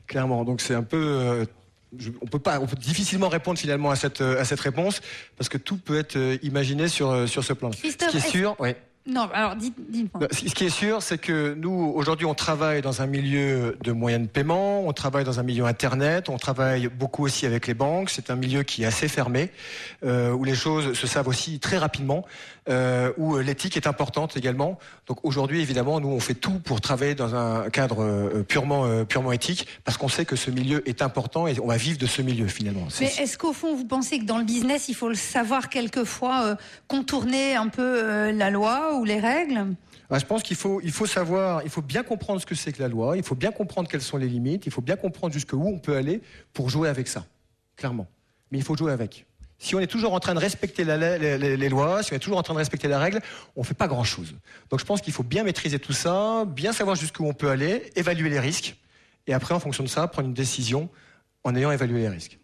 [0.06, 0.44] Clairement.
[0.44, 1.02] Donc c'est un peu.
[1.02, 1.44] euh,
[1.98, 5.00] je- on peut pas, on peut difficilement répondre finalement à cette euh, à cette réponse
[5.36, 7.70] parce que tout peut être euh, imaginé sur euh, sur ce plan.
[7.70, 8.70] Christophe, ce qui est sûr, oui.
[9.04, 9.74] Non, alors dites-
[10.30, 14.22] Ce qui est sûr, c'est que nous, aujourd'hui, on travaille dans un milieu de moyens
[14.22, 18.10] de paiement, on travaille dans un milieu Internet, on travaille beaucoup aussi avec les banques.
[18.10, 19.50] C'est un milieu qui est assez fermé,
[20.04, 22.24] euh, où les choses se savent aussi très rapidement,
[22.68, 24.78] euh, où l'éthique est importante également.
[25.06, 29.04] Donc aujourd'hui, évidemment, nous, on fait tout pour travailler dans un cadre euh, purement, euh,
[29.04, 32.06] purement éthique, parce qu'on sait que ce milieu est important et on va vivre de
[32.06, 32.86] ce milieu finalement.
[33.00, 36.44] Mais est-ce qu'au fond, vous pensez que dans le business, il faut le savoir quelquefois
[36.44, 36.56] euh,
[36.88, 39.74] contourner un peu euh, la loi ou les règles?
[40.10, 42.72] Ah, je pense qu'il faut, il faut savoir, il faut bien comprendre ce que c'est
[42.72, 45.32] que la loi, il faut bien comprendre quelles sont les limites, il faut bien comprendre
[45.32, 46.20] jusqu'où on peut aller
[46.52, 47.24] pour jouer avec ça,
[47.76, 48.06] clairement.
[48.50, 49.24] Mais il faut jouer avec.
[49.64, 52.16] Si on est toujours en train de respecter la- les, les- les lois, si on
[52.16, 53.20] est toujours en train de respecter la règle,
[53.54, 54.34] on fait pas grand-chose.
[54.70, 57.90] Donc je pense qu'il faut bien maîtriser tout ça, bien savoir jusqu'où on peut aller,
[57.94, 58.74] évaluer les risques,
[59.28, 60.88] et après, en fonction de ça, prendre une décision
[61.44, 62.38] en ayant évalué les risques.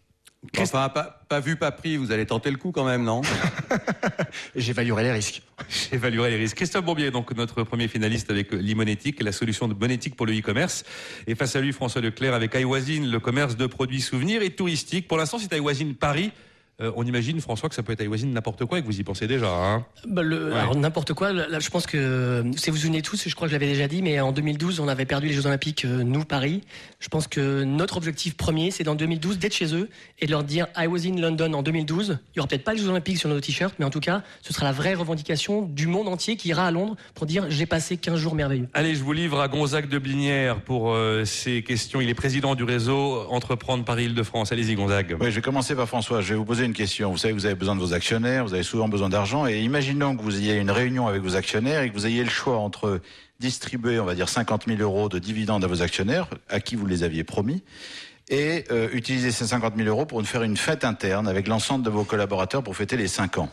[0.57, 3.21] Enfin, pas, pas vu, pas pris, vous allez tenter le coup quand même, non?
[4.55, 5.41] J'évaluerai les risques.
[5.91, 6.55] J'évaluerai les risques.
[6.55, 10.37] Christophe Bourbier, donc notre premier finaliste avec Limonétique, la solution de bonne éthique pour le
[10.37, 10.85] e-commerce.
[11.27, 15.07] Et face à lui, François Leclerc avec iWasine, le commerce de produits souvenirs et touristiques.
[15.09, 16.31] Pour l'instant, c'est iWasine Paris.
[16.81, 19.03] Euh, on imagine, François, que ça peut être iWasine n'importe quoi et que vous y
[19.03, 19.49] pensez déjà.
[19.53, 20.57] Hein Bah, le- Ouais.
[20.59, 21.33] Alors n'importe quoi.
[21.33, 23.87] Là, je pense que si vous vous souvenez tous, je crois que je l'avais déjà
[23.87, 26.61] dit, mais en 2012, on avait perdu les Jeux Olympiques, euh, nous Paris.
[26.99, 30.43] Je pense que notre objectif premier, c'est dans 2012 d'être chez eux et de leur
[30.43, 32.17] dire I was in London en 2012.
[32.33, 34.23] Il y aura peut-être pas les Jeux Olympiques sur nos t-shirts, mais en tout cas,
[34.41, 37.65] ce sera la vraie revendication du monde entier qui ira à Londres pour dire j'ai
[37.65, 38.67] passé 15 jours merveilleux.
[38.73, 41.99] Allez, je vous livre à Gonzague de Blinière pour euh, ces questions.
[42.01, 44.51] Il est président du réseau Entreprendre Paris-Île-de-France.
[44.51, 45.17] Allez-y, Gonzague.
[45.19, 46.21] Oui, je vais commencer par François.
[46.21, 47.11] Je vais vous poser une question.
[47.11, 49.47] Vous savez, vous avez besoin de vos actionnaires, vous avez souvent besoin d'argent.
[49.47, 52.29] Et imaginons que vous ayez une réunion avec vos actionnaires et que vous ayez le
[52.29, 53.01] choix entre
[53.39, 56.85] distribuer, on va dire, 50 000 euros de dividendes à vos actionnaires, à qui vous
[56.85, 57.63] les aviez promis,
[58.29, 61.89] et euh, utiliser ces 50 000 euros pour faire une fête interne avec l'ensemble de
[61.89, 63.49] vos collaborateurs pour fêter les 5 ans.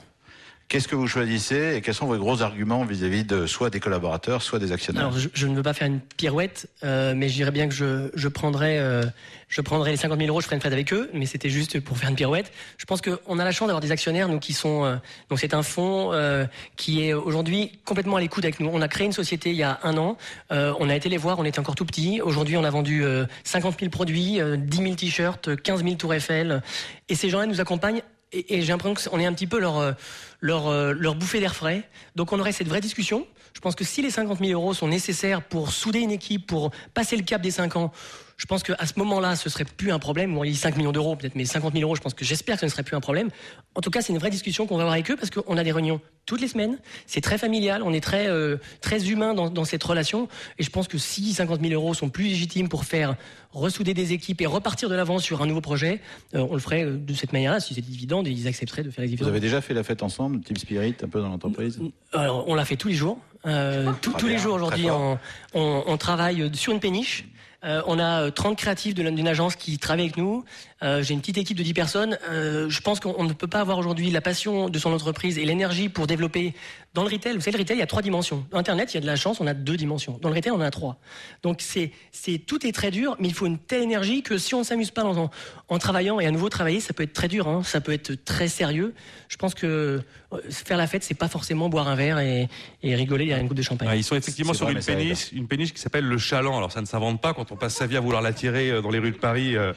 [0.68, 4.42] Qu'est-ce que vous choisissez et quels sont vos gros arguments vis-à-vis de soit des collaborateurs,
[4.42, 7.34] soit des actionnaires Alors, je, je ne veux pas faire une pirouette, euh, mais je
[7.34, 9.04] dirais bien que je, je prendrais, euh,
[9.48, 11.78] je prendrais les 50 000 euros, je ferais une fête avec eux, mais c'était juste
[11.78, 12.50] pour faire une pirouette.
[12.78, 14.96] Je pense qu'on a la chance d'avoir des actionnaires, nous, qui sont, euh,
[15.30, 18.68] donc c'est un fonds euh, qui est aujourd'hui complètement à l'écoute avec nous.
[18.72, 20.16] On a créé une société il y a un an,
[20.50, 22.20] euh, on a été les voir, on était encore tout petit.
[22.20, 26.12] Aujourd'hui, on a vendu euh, 50 000 produits, euh, 10 000 t-shirts, 15 000 tours
[26.12, 26.60] Eiffel,
[27.08, 28.02] et ces gens-là nous accompagnent.
[28.32, 29.92] Et, et j'ai l'impression qu'on est un petit peu leur, euh,
[30.40, 31.88] leur, euh, leur bouffée d'air frais.
[32.14, 33.26] Donc on aurait cette vraie discussion.
[33.54, 36.70] Je pense que si les 50 000 euros sont nécessaires pour souder une équipe, pour
[36.94, 37.92] passer le cap des 5 ans,
[38.36, 40.34] je pense qu'à ce moment-là, ce serait plus un problème.
[40.34, 42.56] Bon, il a 5 millions d'euros peut-être, mais 50 000 euros, je pense que j'espère
[42.56, 43.30] que ce ne serait plus un problème.
[43.74, 45.64] En tout cas, c'est une vraie discussion qu'on va avoir avec eux parce qu'on a
[45.64, 46.78] des réunions toutes les semaines.
[47.06, 50.28] C'est très familial, on est très, euh, très humain dans, dans, cette relation.
[50.58, 53.16] Et je pense que si 50 000 euros sont plus légitimes pour faire
[53.52, 56.02] ressouder des équipes et repartir de l'avant sur un nouveau projet,
[56.34, 57.60] euh, on le ferait euh, de cette manière-là.
[57.60, 59.28] Si c'est dividende, ils accepteraient de faire les dividendes.
[59.28, 61.80] Vous avez déjà fait la fête ensemble, Team Spirit, un peu dans l'entreprise?
[62.12, 63.18] Alors, on l'a fait tous les jours.
[63.46, 65.18] Euh, tous Ah, les jours aujourd'hui, on,
[65.54, 67.24] on, on travaille sur une péniche.
[67.64, 70.44] Euh, on a 30 créatifs d'une agence qui travaillent avec nous.
[70.82, 72.18] Euh, J'ai une petite équipe de 10 personnes.
[72.28, 75.44] Euh, je pense qu'on ne peut pas avoir aujourd'hui la passion de son entreprise et
[75.44, 76.54] l'énergie pour développer
[76.96, 77.34] dans le retail.
[77.34, 78.46] Vous savez, le retail, il y a trois dimensions.
[78.52, 80.18] Internet, il y a de la chance, on a deux dimensions.
[80.22, 80.96] Dans le retail, on en a trois.
[81.42, 84.54] Donc c'est, c'est tout est très dur, mais il faut une telle énergie que si
[84.54, 85.30] on ne s'amuse pas en,
[85.68, 87.48] en, travaillant et à nouveau travailler, ça peut être très dur.
[87.48, 87.62] Hein.
[87.64, 88.94] Ça peut être très sérieux.
[89.28, 90.00] Je pense que
[90.32, 92.48] euh, faire la fête, c'est pas forcément boire un verre et,
[92.82, 93.88] et rigoler derrière une coupe de champagne.
[93.88, 96.56] Ouais, ils sont effectivement sur une péniche, une péniche qui s'appelle le Chaland.
[96.56, 98.90] Alors ça ne s'invente pas quand on passe sa vie à vouloir l'attirer euh, dans
[98.90, 99.54] les rues de Paris.
[99.54, 99.74] euh,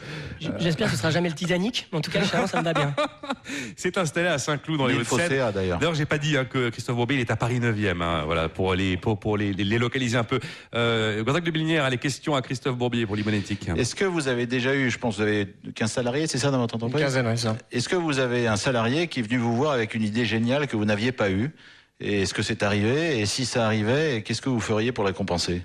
[0.59, 2.63] J'espère que ce sera jamais le Titanic, mais en tout cas, le Chaland, ça me
[2.63, 2.95] va bien.
[3.75, 5.51] C'est installé à Saint-Cloud dans les Hauts-de-Seine.
[5.53, 5.79] D'ailleurs.
[5.79, 8.01] D'ailleurs, j'ai pas dit hein, que Christophe Il est à Paris 9e.
[8.01, 10.39] Hein, voilà pour les pour, pour les, les localiser un peu.
[10.75, 13.69] Euh, Gonzague de Billinière a les questions à Christophe Bourbier pour l'Imonétique.
[13.75, 16.59] Est-ce que vous avez déjà eu, je pense, vous avez 15 salariés, c'est ça dans
[16.59, 17.01] votre entreprise?
[17.01, 17.55] Une quinzaine, oui, ça.
[17.71, 20.67] Est-ce que vous avez un salarié qui est venu vous voir avec une idée géniale
[20.67, 21.51] que vous n'aviez pas eue?
[21.99, 23.19] Et est-ce que c'est arrivé?
[23.19, 25.63] Et si ça arrivait, qu'est-ce que vous feriez pour la compenser?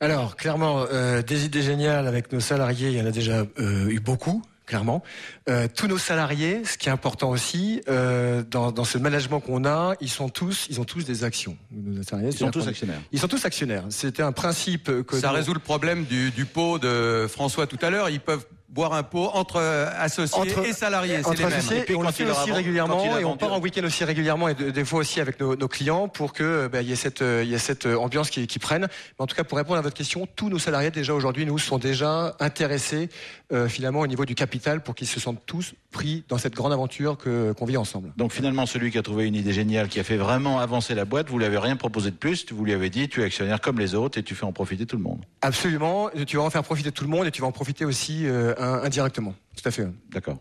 [0.00, 3.88] Alors, clairement, euh, des idées géniales avec nos salariés, il y en a déjà euh,
[3.88, 4.42] eu beaucoup.
[4.66, 5.02] Clairement,
[5.48, 9.64] euh, tous nos salariés, ce qui est important aussi euh, dans, dans ce management qu'on
[9.64, 11.56] a, ils sont tous, ils ont tous des actions.
[11.72, 13.00] Nos salariés, Ils sont tous actionnaires.
[13.10, 13.84] Ils sont tous actionnaires.
[13.90, 17.78] C'était un principe que Ça nous- résout le problème du, du pot de François tout
[17.82, 18.08] à l'heure.
[18.08, 21.18] Ils peuvent boire un pot entre euh, associés Entre- et salariés.
[21.18, 21.52] C'est Entre les mêmes.
[21.58, 24.48] associés, Et puis on le fait aussi régulièrement et on part en week-end aussi régulièrement
[24.48, 26.96] et de- des fois aussi avec nos, nos clients pour que bah, il y ait
[26.96, 28.82] cette euh, il y ait cette euh, ambiance qui, qui prenne.
[28.82, 31.58] Mais en tout cas, pour répondre à votre question, tous nos salariés déjà aujourd'hui nous
[31.58, 33.10] sont déjà intéressés
[33.52, 36.72] euh, finalement au niveau du capital pour qu'ils se sentent tous pris dans cette grande
[36.72, 38.12] aventure que qu'on vit ensemble.
[38.16, 41.04] Donc finalement, celui qui a trouvé une idée géniale, qui a fait vraiment avancer la
[41.04, 43.60] boîte, vous lui avez rien proposé de plus, vous lui avez dit, tu es actionnaire
[43.60, 45.20] comme les autres et tu fais en profiter tout le monde.
[45.42, 48.26] Absolument, tu vas en faire profiter tout le monde et tu vas en profiter aussi
[48.26, 49.34] euh, indirectement.
[49.56, 49.86] Tout à fait.
[50.10, 50.38] D'accord.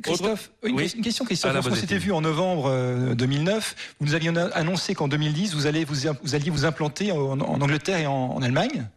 [0.00, 0.92] Christophe, une, Oui.
[0.96, 1.54] une question, Christophe.
[1.54, 5.84] Lorsqu'on s'était vu en novembre euh, 2009, vous nous aviez annoncé qu'en 2010, vous, allez,
[5.84, 8.88] vous, vous alliez vous implanter en, en Angleterre et en, en Allemagne.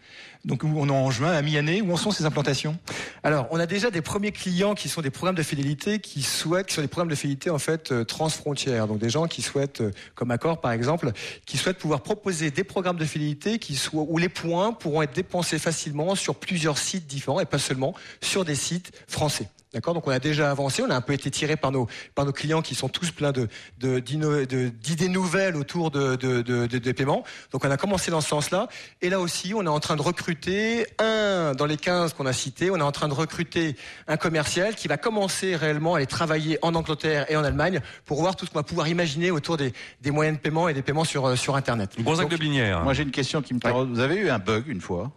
[0.46, 1.82] Donc, on est en juin, à mi-année.
[1.82, 2.78] Où en sont ces implantations?
[3.24, 6.68] Alors, on a déjà des premiers clients qui sont des programmes de fidélité qui souhaitent,
[6.68, 8.88] qui sont des programmes de fidélité en fait euh, transfrontières.
[8.88, 11.12] Donc des gens qui souhaitent, euh, comme Accor par exemple,
[11.46, 15.16] qui souhaitent pouvoir proposer des programmes de fidélité qui soient où les points pourront être
[15.16, 19.50] dépensés facilement sur plusieurs sites différents et pas seulement sur des sites français.
[19.76, 22.24] D'accord Donc on a déjà avancé, on a un peu été tiré par nos par
[22.26, 26.42] nos clients qui sont tous pleins de de- d'inno- de- d'idées nouvelles autour de, de,
[26.42, 27.26] de, de- des paiements.
[27.52, 28.70] Donc on a commencé dans ce sens-là.
[29.02, 32.32] Et là aussi, on est en train de recruter un dans les 15 qu'on a
[32.32, 32.72] cités.
[32.72, 33.76] On est en train de recruter
[34.08, 38.22] un commercial qui va commencer réellement à aller travailler en Angleterre et en Allemagne pour
[38.22, 40.84] voir tout ce qu'on va pouvoir imaginer autour des, des moyens de paiement et des
[40.84, 42.02] paiements sur euh, sur Internet.
[42.02, 42.82] Gonzague de Billinière.
[42.84, 43.90] Moi, j'ai une question qui me taraude.
[43.90, 45.12] Vous avez eu un bug une fois?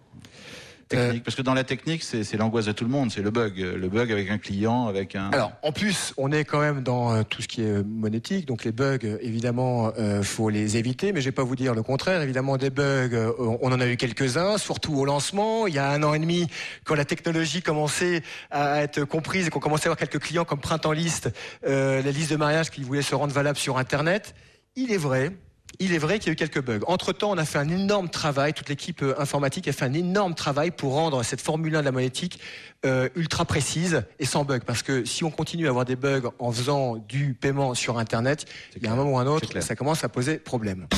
[0.88, 3.58] Technique, parce que dans la technique, c'est l'angoisse de tout le monde, c'est le bug.
[3.58, 5.30] Le bug avec un client, avec un.
[5.30, 8.46] Alors, en plus, on est quand même dans euh, tout ce qui est euh, monétique,
[8.46, 11.74] donc les bugs, euh, évidemment, euh, faut les éviter, mais je vais pas vous dire
[11.74, 12.22] le contraire.
[12.22, 15.66] Évidemment, des bugs, euh, on en a eu quelques-uns, surtout au lancement.
[15.66, 16.46] Il y a un an et demi,
[16.84, 20.60] quand la technologie commençait à être comprise et qu'on commençait à avoir quelques clients comme
[20.60, 21.30] Printemps Liste,
[21.66, 24.34] euh, la liste de mariage qui voulaient se rendre valable sur Internet.
[24.74, 25.32] Il est vrai.
[25.80, 26.80] Il est vrai qu'il y a eu quelques bugs.
[26.88, 30.34] Entre-temps, on a fait un énorme travail, toute l'équipe euh, informatique a fait un énorme
[30.34, 32.40] travail pour rendre cette Formule 1 de la monétique
[32.84, 34.64] euh, ultra précise et sans bug.
[34.64, 38.46] Parce que si on continue à avoir des bugs en faisant du paiement sur Internet,
[38.76, 40.88] il y a un moment ou un autre, ça commence à poser problème.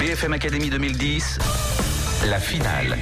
[0.00, 1.38] BFM Academy 2010,
[2.28, 2.98] la finale.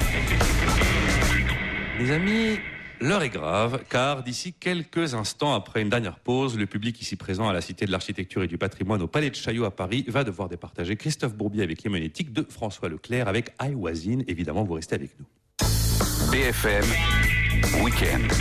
[1.97, 2.59] Les amis,
[3.01, 7.47] l'heure est grave, car d'ici quelques instants, après une dernière pause, le public ici présent
[7.47, 10.23] à la Cité de l'Architecture et du Patrimoine au Palais de Chaillot à Paris va
[10.23, 11.89] devoir départager Christophe Bourbier avec les
[12.31, 14.19] de François Leclerc avec In.
[14.27, 15.25] Évidemment, vous restez avec nous.
[16.31, 16.85] BFM
[17.83, 18.31] Weekend.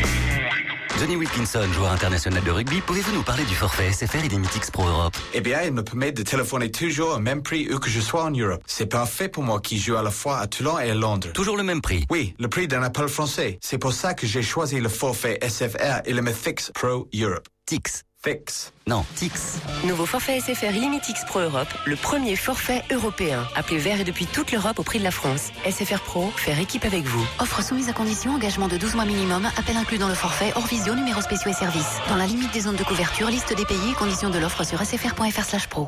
[1.01, 4.71] Denis Wilkinson, joueur international de rugby, pouvez-vous nous parler du forfait SFR et des Mythics
[4.73, 5.17] Pro Europe?
[5.33, 8.25] Eh bien, il me permet de téléphoner toujours au même prix où que je sois
[8.25, 8.63] en Europe.
[8.67, 11.29] C'est parfait pour moi qui joue à la fois à Toulon et à Londres.
[11.35, 13.59] Toujours le même prix Oui, le prix d'un appel français.
[13.63, 17.47] C'est pour ça que j'ai choisi le forfait SFR et le Mythics Pro Europe.
[17.65, 18.03] Tix.
[18.21, 18.73] Fix.
[18.89, 19.61] Non, Tix.
[19.85, 23.47] Nouveau forfait SFR Illimitix Pro Europe, le premier forfait européen.
[23.55, 25.53] Appelé vert et depuis toute l'Europe au prix de la France.
[25.65, 27.25] SFR Pro, faire équipe avec vous.
[27.39, 30.67] Offre soumise à condition, engagement de 12 mois minimum, appel inclus dans le forfait, hors
[30.67, 31.99] visio, numéros spéciaux et services.
[32.09, 34.85] Dans la limite des zones de couverture, liste des pays et conditions de l'offre sur
[34.85, 35.87] sfr.fr slash pro.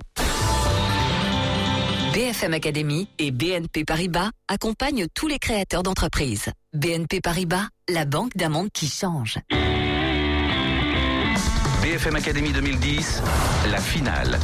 [2.15, 6.51] BFM Academy et BNP Paribas accompagnent tous les créateurs d'entreprises.
[6.75, 9.39] BNP Paribas, la banque d'un monde qui change.
[11.91, 13.21] BFM Academy 2010,
[13.69, 14.39] la finale.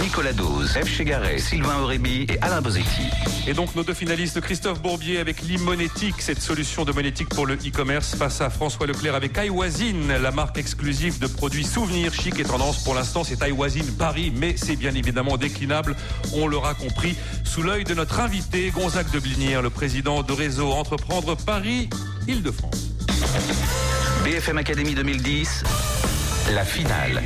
[0.00, 0.86] Nicolas Dose, F.
[0.86, 3.10] Chegaray, Sylvain Aurébi et Alain Bosetti.
[3.48, 7.54] Et donc nos deux finalistes, Christophe Bourbier avec l'e-monétique, cette solution de monétique pour le
[7.54, 12.44] e-commerce, face à François Leclerc avec iWazine, la marque exclusive de produits souvenirs chic et
[12.44, 12.84] tendance.
[12.84, 15.96] Pour l'instant, c'est iWazine Paris, mais c'est bien évidemment déclinable,
[16.32, 20.70] on l'aura compris, sous l'œil de notre invité, Gonzague de Blinière, le président de réseau
[20.70, 21.90] Entreprendre Paris,
[22.28, 22.90] Île-de-France.
[24.24, 25.64] BFM Academy 2010,
[26.52, 27.22] la finale.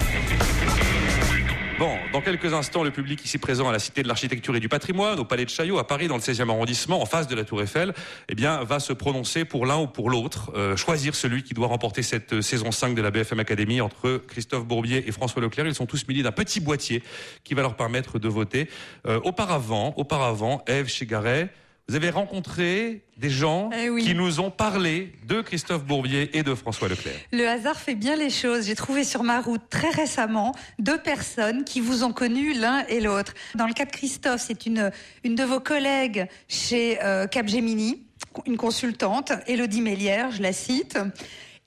[1.79, 4.69] Bon, dans quelques instants, le public ici présent à la Cité de l'Architecture et du
[4.69, 7.45] Patrimoine, au Palais de Chaillot, à Paris, dans le 16e arrondissement, en face de la
[7.45, 7.95] Tour Eiffel,
[8.29, 11.69] eh bien, va se prononcer pour l'un ou pour l'autre, euh, choisir celui qui doit
[11.69, 15.67] remporter cette euh, saison 5 de la BFM Academy entre Christophe Bourbier et François Leclerc.
[15.67, 17.03] Ils sont tous munis d'un petit boîtier
[17.45, 18.69] qui va leur permettre de voter.
[19.07, 21.49] Euh, auparavant, auparavant, Eve Chegaray,
[21.89, 24.05] vous avez rencontré des gens Eh oui.
[24.05, 27.15] qui nous ont parlé de Christophe Bourbier et de François Leclerc.
[27.33, 28.67] Le hasard fait bien les choses.
[28.67, 33.01] J'ai trouvé sur ma route très récemment deux personnes qui vous ont connu l'un et
[33.01, 33.33] l'autre.
[33.55, 34.91] Dans le cas de Christophe, c'est une,
[35.25, 38.03] une de vos collègues chez euh, Capgemini,
[38.45, 40.99] une consultante, Elodie Mélière, je la cite.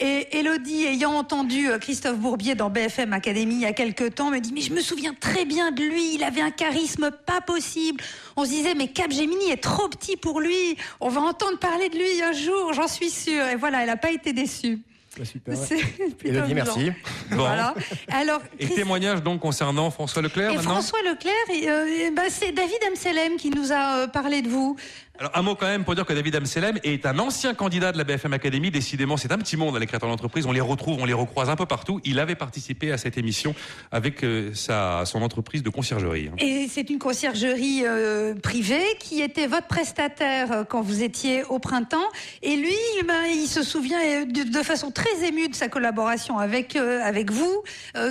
[0.03, 4.31] Et Elodie, ayant entendu euh, Christophe Bourbier dans BFM Academy il y a quelques temps,
[4.31, 7.39] me dit Mais je me souviens très bien de lui, il avait un charisme pas
[7.39, 8.03] possible.
[8.35, 11.95] On se disait Mais Capgemini est trop petit pour lui, on va entendre parler de
[11.97, 13.45] lui un jour, j'en suis sûre.
[13.45, 14.79] Et voilà, elle n'a pas été déçue.
[15.23, 15.55] super.
[15.55, 15.75] C'est
[16.17, 16.91] plutôt Elodie, merci.
[17.29, 17.37] Bon.
[17.37, 17.75] Voilà.
[18.11, 21.33] Alors, Et Christ- témoignage donc concernant François Leclerc et maintenant François Leclerc,
[21.67, 24.75] euh, bah, c'est David Amselem qui nous a euh, parlé de vous.
[25.21, 27.97] Alors un mot quand même pour dire que David Amselem est un ancien candidat de
[27.99, 28.71] la BFM Academy.
[28.71, 30.47] Décidément, c'est un petit monde, les créateurs d'entreprise.
[30.47, 32.01] On les retrouve, on les recroise un peu partout.
[32.05, 33.53] Il avait participé à cette émission
[33.91, 36.29] avec euh, sa, son entreprise de conciergerie.
[36.29, 36.35] hein.
[36.39, 41.59] Et c'est une conciergerie euh, privée qui était votre prestataire euh, quand vous étiez au
[41.59, 42.09] printemps.
[42.41, 42.73] Et lui,
[43.07, 47.63] ben, il se souvient de, façon très émue de sa collaboration avec avec vous,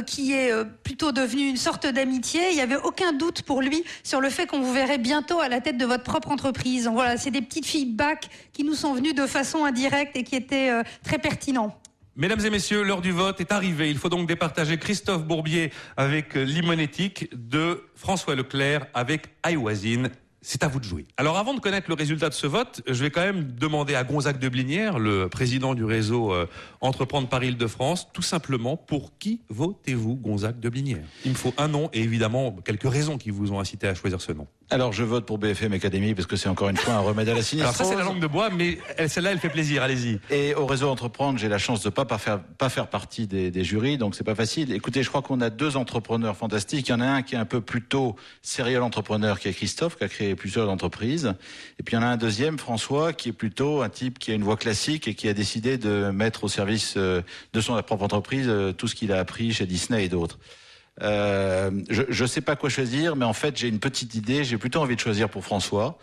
[0.06, 0.52] qui est
[0.82, 2.40] plutôt devenue une sorte d'amitié.
[2.50, 5.48] Il n'y avait aucun doute pour lui sur le fait qu'on vous verrait bientôt à
[5.48, 6.88] la tête de votre propre entreprise.
[7.00, 10.68] Voilà, c'est des petites feedbacks qui nous sont venus de façon indirecte et qui étaient
[10.68, 11.74] euh, très pertinents.
[12.14, 13.90] Mesdames et messieurs, l'heure du vote est arrivée.
[13.90, 20.10] Il faut donc départager Christophe Bourbier avec euh, l'imonétique de François Leclerc avec iWazine.
[20.42, 21.06] C'est à vous de jouer.
[21.16, 24.04] Alors avant de connaître le résultat de ce vote, je vais quand même demander à
[24.04, 26.46] Gonzague de Blinière, le président du réseau euh,
[26.82, 31.06] Entreprendre Paris-Île-de-France, tout simplement, pour qui votez-vous Gonzague de Blinière?
[31.24, 34.20] Il me faut un nom et évidemment quelques raisons qui vous ont incité à choisir
[34.20, 34.46] ce nom.
[34.72, 37.32] Alors je vote pour BFM Academy parce que c'est encore une fois un remède à
[37.32, 37.76] la Alors sinistrose.
[37.76, 40.20] ça c'est la langue de bois, mais elle- celle-là elle fait plaisir, allez-y.
[40.30, 43.50] Et au réseau Entreprendre, j'ai la chance de pas pas faire pas faire partie des,
[43.50, 44.72] des jurys, donc c'est pas facile.
[44.72, 46.88] Écoutez, je crois qu'on a deux entrepreneurs fantastiques.
[46.88, 49.96] Il y en a un qui est un peu plutôt serial entrepreneur, qui est Christophe,
[49.96, 51.34] qui a créé plusieurs entreprises.
[51.80, 54.30] Et puis il y en a un deuxième, François, qui est plutôt un type qui
[54.30, 57.80] a une voie classique et qui a décidé de mettre au service euh, de son
[57.82, 60.38] propre entreprise euh, tout ce qu'il a appris chez Disney et d'autres.
[61.02, 64.44] Euh, je ne sais pas quoi choisir, mais en fait j'ai une petite idée.
[64.44, 65.98] J'ai plutôt envie de choisir pour François.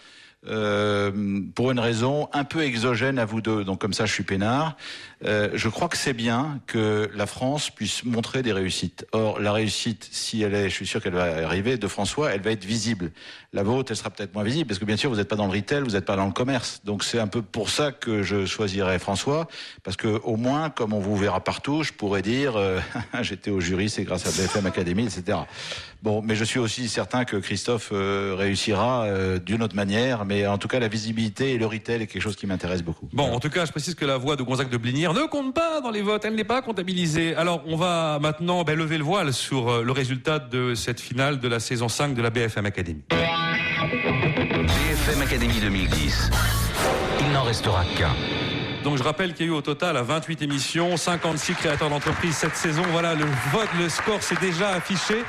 [0.46, 4.24] Euh, pour une raison un peu exogène à vous deux, donc comme ça je suis
[4.24, 4.78] peinard.
[5.26, 9.08] Euh, je crois que c'est bien que la France puisse montrer des réussites.
[9.14, 12.42] Or, la réussite, si elle est, je suis sûr qu'elle va arriver, de François, elle
[12.42, 13.12] va être visible.
[13.52, 15.48] La vôtre, elle sera peut-être moins visible, parce que bien sûr, vous n'êtes pas dans
[15.48, 16.82] le retail, vous n'êtes pas dans le commerce.
[16.86, 19.48] Donc c'est un peu pour ça que je choisirais François,
[19.84, 22.80] parce que au moins, comme on vous verra partout, je pourrais dire, euh,
[23.22, 25.40] j'étais au jury, c'est grâce à BFM Academy, etc.
[26.04, 30.46] Bon, mais je suis aussi certain que Christophe euh, réussira euh, d'une autre manière, mais
[30.46, 33.10] en tout cas, la visibilité et le retail est quelque chose qui m'intéresse beaucoup.
[33.14, 35.54] Bon, en tout cas, je précise que la voix de Gonzague de Blinière ne compte
[35.54, 37.36] pas dans les votes, elle n'est pas comptabilisée.
[37.36, 41.40] Alors, on va maintenant ben, lever le voile sur euh, le résultat de cette finale
[41.40, 43.02] de la saison 5 de la BFM Academy.
[43.10, 46.30] BFM Academy 2010.
[47.22, 48.14] Il n'en restera qu'un.
[48.84, 52.36] Donc je rappelle qu'il y a eu au total à 28 émissions, 56 créateurs d'entreprises
[52.36, 52.84] cette saison.
[52.92, 55.24] Voilà, le vote, le score s'est déjà affiché.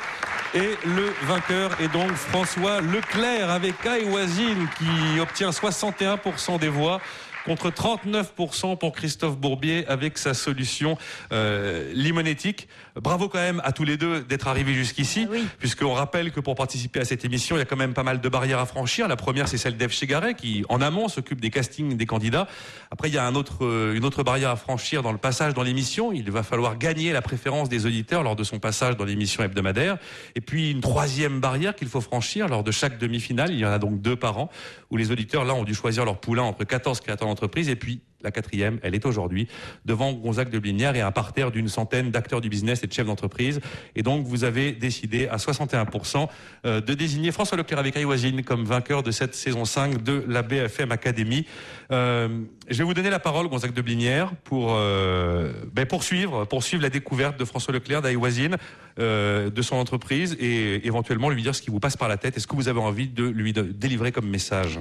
[0.55, 7.01] Et le vainqueur est donc François Leclerc avec iWazine qui obtient 61% des voix
[7.45, 10.97] contre 39% pour Christophe Bourbier avec sa solution
[11.31, 12.67] euh, limonétique.
[12.95, 15.45] Bravo quand même à tous les deux d'être arrivés jusqu'ici, ah oui.
[15.57, 18.19] puisqu'on rappelle que pour participer à cette émission, il y a quand même pas mal
[18.19, 19.07] de barrières à franchir.
[19.07, 22.47] La première, c'est celle d'Eve Chegaray, qui en amont s'occupe des castings des candidats.
[22.91, 25.53] Après, il y a un autre, euh, une autre barrière à franchir dans le passage
[25.53, 26.11] dans l'émission.
[26.11, 29.97] Il va falloir gagner la préférence des auditeurs lors de son passage dans l'émission hebdomadaire.
[30.35, 33.51] Et puis, une troisième barrière qu'il faut franchir lors de chaque demi-finale.
[33.51, 34.49] Il y en a donc deux par an,
[34.89, 37.69] où les auditeurs, là, ont dû choisir leur poulain entre 14 et 14 entreprise.
[37.69, 39.47] Et puis, la quatrième, elle est aujourd'hui
[39.85, 43.05] devant Gonzague de Blignard et un parterre d'une centaine d'acteurs du business et de chefs
[43.05, 43.61] d'entreprise.
[43.95, 46.27] Et donc, vous avez décidé à 61%
[46.65, 50.41] euh, de désigner François Leclerc avec Aïwazine comme vainqueur de cette saison 5 de la
[50.41, 51.45] BFM Academy.
[51.91, 52.27] Euh,
[52.69, 56.89] je vais vous donner la parole, Gonzague de Blignère, pour euh, ben, poursuivre, poursuivre la
[56.89, 58.57] découverte de François Leclerc, d'Aïwazine,
[58.99, 62.37] euh, de son entreprise et éventuellement lui dire ce qui vous passe par la tête
[62.37, 64.79] et ce que vous avez envie de lui délivrer comme message.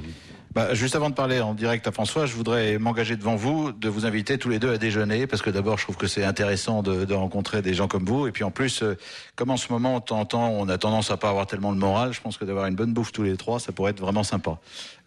[0.55, 3.89] Bah, juste avant de parler en direct à François, je voudrais m'engager devant vous de
[3.89, 6.83] vous inviter tous les deux à déjeuner parce que d'abord je trouve que c'est intéressant
[6.83, 8.97] de, de rencontrer des gens comme vous et puis en plus euh,
[9.37, 12.15] comme en ce moment en temps on a tendance à pas avoir tellement le moral,
[12.15, 14.59] je pense que d'avoir une bonne bouffe tous les trois ça pourrait être vraiment sympa.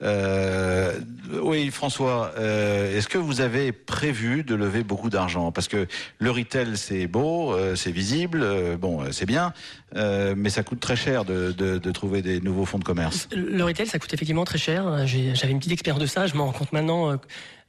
[0.03, 0.99] Euh,
[1.41, 5.51] oui François, euh, est-ce que vous avez prévu de lever beaucoup d'argent?
[5.51, 5.87] Parce que
[6.19, 9.53] le retail c'est beau, euh, c'est visible, euh, bon euh, c'est bien,
[9.95, 13.27] euh, mais ça coûte très cher de, de, de trouver des nouveaux fonds de commerce.
[13.35, 15.05] Le retail, ça coûte effectivement très cher.
[15.07, 16.27] J'avais une petite expérience de ça.
[16.27, 17.17] Je m'en rends compte maintenant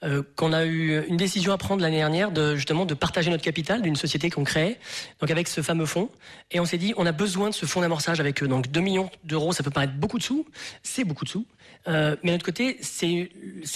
[0.05, 3.44] euh, qu'on a eu une décision à prendre l'année dernière de justement de partager notre
[3.44, 4.78] capital d'une société qu'on crée,
[5.20, 6.11] donc avec ce fameux fonds.
[6.50, 8.48] Et on s'est dit, on a besoin de ce fonds d'amorçage avec eux.
[8.48, 10.46] Donc 2 millions d'euros, ça peut paraître beaucoup de sous,
[10.82, 11.46] c'est beaucoup de sous.
[11.88, 13.28] Euh, mais de notre côté, c'est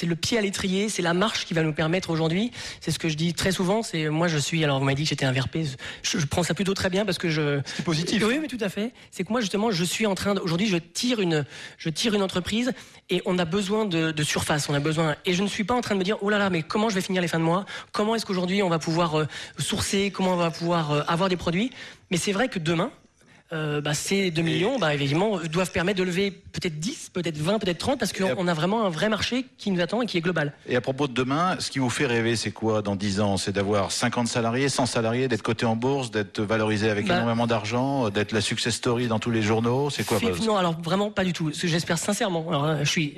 [0.07, 2.53] le pied à l'étrier, c'est la marche qui va nous permettre aujourd'hui.
[2.81, 3.83] C'est ce que je dis très souvent.
[3.83, 4.63] C'est moi, je suis.
[4.65, 5.59] Alors, vous m'avez dit que j'étais un VRP.
[6.03, 7.61] Je, je prends ça plutôt très bien parce que je.
[7.65, 8.23] C'est positif.
[8.25, 8.93] Oui, mais tout à fait.
[9.11, 10.37] C'est que moi, justement, je suis en train.
[10.37, 11.45] Aujourd'hui, je tire une,
[11.79, 12.73] je tire une entreprise
[13.11, 14.69] et on a besoin de, de surface.
[14.69, 15.17] On a besoin.
[15.25, 16.89] Et je ne suis pas en train de me dire, oh là là, mais comment
[16.89, 17.65] je vais finir les fins de mois?
[17.93, 19.27] Comment est-ce qu'aujourd'hui on va pouvoir euh,
[19.59, 20.11] sourcer?
[20.11, 21.71] Comment on va pouvoir euh, avoir des produits?
[22.11, 22.91] Mais c'est vrai que demain.
[23.53, 27.61] euh, bah, ces 2 millions, bah, évidemment, doivent permettre de lever peut-être 10, peut-être 20,
[27.61, 30.19] peut-être 30, parce qu'on on a vraiment un vrai marché qui nous attend et qui
[30.19, 30.53] est global.
[30.67, 33.37] Et à propos de demain, ce qui vous fait rêver, c'est quoi dans 10 ans?
[33.37, 37.47] C'est d'avoir 50 salariés, 100 salariés, d'être coté en bourse, d'être valorisé avec Bah- énormément
[37.47, 39.91] d'argent, d'être la success story dans tous les journaux?
[39.91, 41.53] C'est quoi Non, alors vraiment pas du tout.
[41.53, 43.17] Ce que j'espère sincèrement, alors, je suis,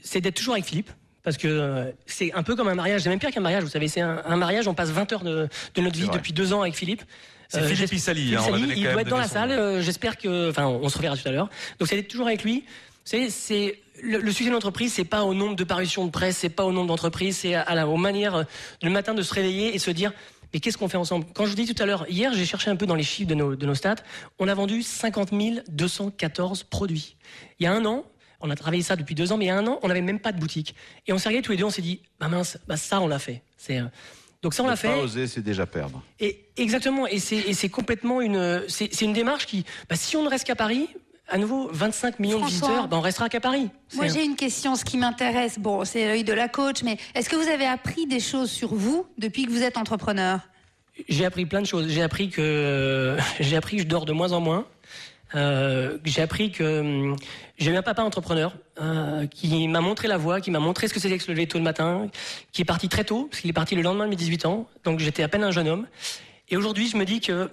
[0.00, 0.92] c'est d'être toujours avec Philippe.
[1.22, 3.68] Parce que euh, c'est un peu comme un mariage, c'est même pire qu'un mariage, vous
[3.70, 6.52] savez, c'est un, un mariage, on passe 20 heures de, de notre vie depuis deux
[6.52, 7.02] ans avec Philippe.
[7.48, 10.50] C'est Philippe j'espère- Issali, Philippe hein, il doit être dans la salle, euh, j'espère que,
[10.50, 11.48] enfin, on se reverra tout à l'heure.
[11.78, 12.60] Donc c'est d'être toujours avec lui.
[12.60, 16.10] Vous savez, c'est le, le succès de l'entreprise, c'est pas au nombre de parutions de
[16.10, 18.44] presse, c'est pas au nombre d'entreprises, c'est à, à la, aux manières euh,
[18.82, 20.12] le matin de se réveiller et se dire.
[20.54, 21.26] Mais qu'est-ce qu'on fait ensemble?
[21.34, 23.28] Quand je vous dis tout à l'heure, hier, j'ai cherché un peu dans les chiffres
[23.28, 23.96] de nos, de nos stats.
[24.38, 25.30] On a vendu 50
[25.68, 27.16] 214 produits.
[27.60, 28.04] Il y a un an,
[28.40, 30.00] on a travaillé ça depuis deux ans, mais il y a un an, on n'avait
[30.00, 30.74] même pas de boutique.
[31.06, 33.08] Et on s'est regardé tous les deux, on s'est dit, bah mince, bah ça, on
[33.08, 33.42] l'a fait.
[33.56, 33.84] C'est, euh,
[34.42, 35.00] donc ça, on l'a pas fait.
[35.00, 36.02] oser, c'est déjà perdre.
[36.20, 40.16] Et exactement, et c'est et c'est complètement une c'est c'est une démarche qui bah, si
[40.16, 40.88] on ne reste qu'à Paris,
[41.28, 42.60] à nouveau 25 millions François.
[42.60, 43.68] de visiteurs, bah, on restera qu'à Paris.
[43.94, 44.76] Moi, j'ai une question.
[44.76, 48.06] Ce qui m'intéresse, bon, c'est l'œil de la coach, mais est-ce que vous avez appris
[48.06, 50.40] des choses sur vous depuis que vous êtes entrepreneur?
[51.08, 51.88] J'ai appris plein de choses.
[51.88, 54.66] J'ai appris que j'ai appris que je dors de moins en moins.
[55.34, 57.16] Euh, j'ai appris que hum,
[57.58, 60.94] j'ai eu un papa entrepreneur euh, qui m'a montré la voie, qui m'a montré ce
[60.94, 62.08] que c'était que se lever tôt le matin,
[62.52, 64.68] qui est parti très tôt, parce qu'il est parti le lendemain de mes 18 ans,
[64.84, 65.86] donc j'étais à peine un jeune homme.
[66.48, 67.50] Et aujourd'hui, je me dis que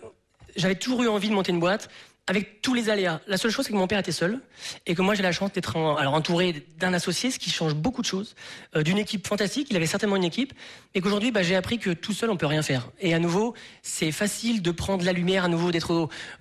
[0.55, 1.89] j'avais toujours eu envie de monter une boîte
[2.28, 3.21] avec tous les aléas.
[3.28, 4.39] La seule chose, c'est que mon père était seul
[4.88, 8.01] et que moi, j'ai la chance d'être alors entouré d'un associé, ce qui change beaucoup
[8.01, 8.36] de choses,
[8.76, 9.67] euh, d'une équipe fantastique.
[9.69, 10.53] Il avait certainement une équipe,
[10.95, 12.89] et qu'aujourd'hui, bah, j'ai appris que tout seul, on peut rien faire.
[12.99, 13.53] Et à nouveau,
[13.84, 15.69] c'est facile de prendre la lumière à nouveau,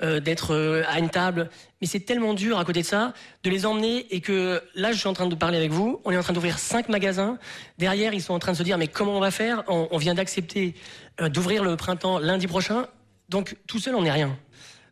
[0.03, 1.51] euh, d'être euh, à une table,
[1.83, 3.13] mais c'est tellement dur à côté de ça
[3.43, 6.01] de les emmener et que là, je suis en train de parler avec vous.
[6.05, 7.39] On est en train d'ouvrir cinq magasins.
[7.77, 9.65] Derrière, ils sont en train de se dire mais comment on va faire?
[9.69, 10.75] On, on vient d'accepter
[11.21, 12.87] euh, d'ouvrir le printemps lundi prochain.
[13.29, 14.35] Donc tout seul, on n'est rien.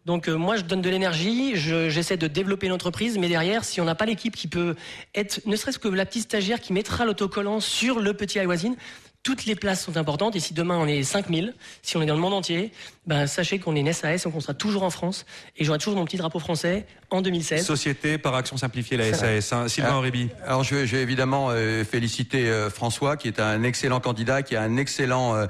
[0.05, 3.81] Donc euh, moi, je donne de l'énergie, je- j'essaie de développer l'entreprise, mais derrière, si
[3.81, 4.75] on n'a pas l'équipe qui peut
[5.15, 8.75] être, ne serait-ce que la petite stagiaire qui mettra l'autocollant sur le petit iWasine,
[9.23, 10.35] toutes les places sont importantes.
[10.35, 12.73] Et si demain on est 5000, si on est dans le monde entier,
[13.07, 15.25] ben, sachez qu'on est une SAS, donc on sera toujours en France.
[15.57, 17.65] Et j'aurai toujours mon petit drapeau français en 2016.
[17.65, 19.53] Société par action simplifiée, la SAS.
[19.53, 19.69] hein.
[19.69, 20.29] Sylvain Ah, Aurébi.
[20.45, 24.57] Alors je, je vais évidemment euh, féliciter euh, François qui est un excellent candidat, qui
[24.57, 25.47] a un excellent euh,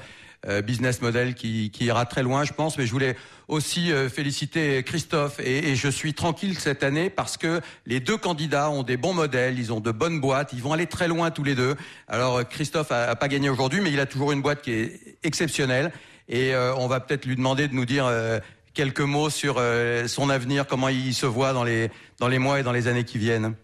[0.62, 2.76] business model qui, qui ira très loin, je pense.
[2.78, 3.16] Mais je voulais
[3.49, 8.16] aussi euh, féliciter Christophe et, et je suis tranquille cette année parce que les deux
[8.16, 11.30] candidats ont des bons modèles, ils ont de bonnes boîtes, ils vont aller très loin
[11.30, 11.76] tous les deux.
[12.09, 14.72] Alors euh, Christophe a, a pas gagné aujourd'hui, mais il a toujours une boîte qui
[14.72, 15.93] est exceptionnelle
[16.28, 18.07] et euh, on va peut-être lui demander de nous dire.
[18.07, 18.40] euh,
[18.74, 22.59] Quelques mots sur euh, son avenir, comment il se voit dans les, dans les mois
[22.59, 23.55] et dans les années qui viennent.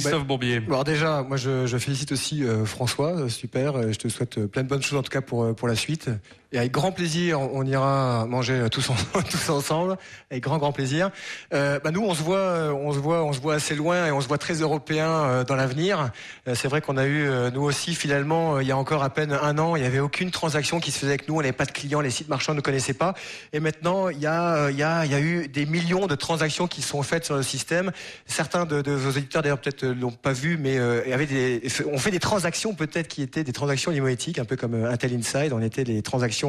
[0.00, 0.60] Christophe Bourbier.
[0.66, 3.92] Alors déjà, moi je, je félicite aussi euh, François, euh, super.
[3.92, 5.76] Je te souhaite euh, plein de bonnes choses en tout cas pour, euh, pour la
[5.76, 6.10] suite.
[6.52, 8.90] Et avec grand plaisir, on ira manger tous,
[9.30, 9.96] tous ensemble,
[10.30, 11.10] avec grand grand plaisir.
[11.54, 14.12] Euh, bah nous, on se voit, on se voit, on se voit assez loin et
[14.12, 16.10] on se voit très européen euh, dans l'avenir.
[16.48, 19.10] Euh, c'est vrai qu'on a eu, euh, nous aussi, finalement, il y a encore à
[19.10, 21.36] peine un an, il n'y avait aucune transaction qui se faisait avec nous.
[21.36, 23.14] On n'avait pas de clients, les sites marchands ne connaissaient pas.
[23.52, 26.14] Et maintenant, il y a, il y a, il y a eu des millions de
[26.14, 27.92] transactions qui sont faites sur le système.
[28.26, 31.98] Certains de, de vos auditeurs, d'ailleurs, peut-être l'ont pas vu, mais euh, avait des, on
[31.98, 35.52] fait des transactions peut-être qui étaient des transactions limoétiques, un peu comme Intel Inside.
[35.52, 36.41] On était des transactions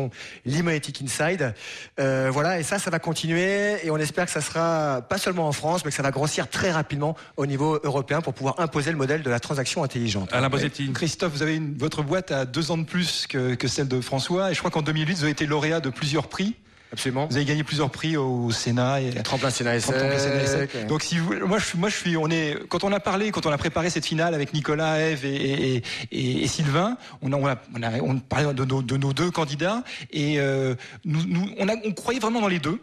[0.46, 1.54] Limoetic Inside.
[2.00, 5.48] Euh, voilà, et ça, ça va continuer et on espère que ça sera pas seulement
[5.48, 8.92] en France, mais que ça va grossir très rapidement au niveau européen pour pouvoir imposer
[8.92, 10.30] le modèle de la transaction intelligente.
[10.32, 10.50] Alain
[10.94, 14.02] Christophe, vous avez une, votre boîte a deux ans de plus que, que celle de
[14.02, 16.56] François et je crois qu'en 2008, vous avez été lauréat de plusieurs prix.
[16.94, 17.26] Absolument.
[17.26, 21.58] Vous avez gagné plusieurs prix au Sénat et tremplin Sénat et Donc si vous, moi
[21.58, 23.90] je suis, moi je suis, on est, quand on a parlé, quand on a préparé
[23.90, 27.82] cette finale avec Nicolas, Eve et, et, et, et Sylvain, on a, on a, on
[27.82, 31.74] a, on parlait de nos, de nos deux candidats et euh, nous, nous, on, a,
[31.84, 32.80] on croyait vraiment dans les deux.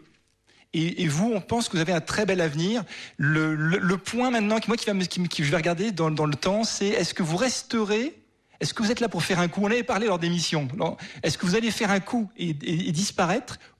[0.72, 2.82] Et, et, vous, on pense que vous avez un très bel avenir.
[3.16, 6.10] Le, le, le point maintenant, qui, moi, qui, va, qui, qui je vais regarder dans,
[6.10, 8.19] dans le temps, c'est est-ce que vous resterez
[8.60, 9.62] est-ce que vous êtes là pour faire un coup?
[9.62, 10.68] On avait parlé lors d'émissions.
[11.22, 12.92] Est-ce que vous allez faire un coup et, et, et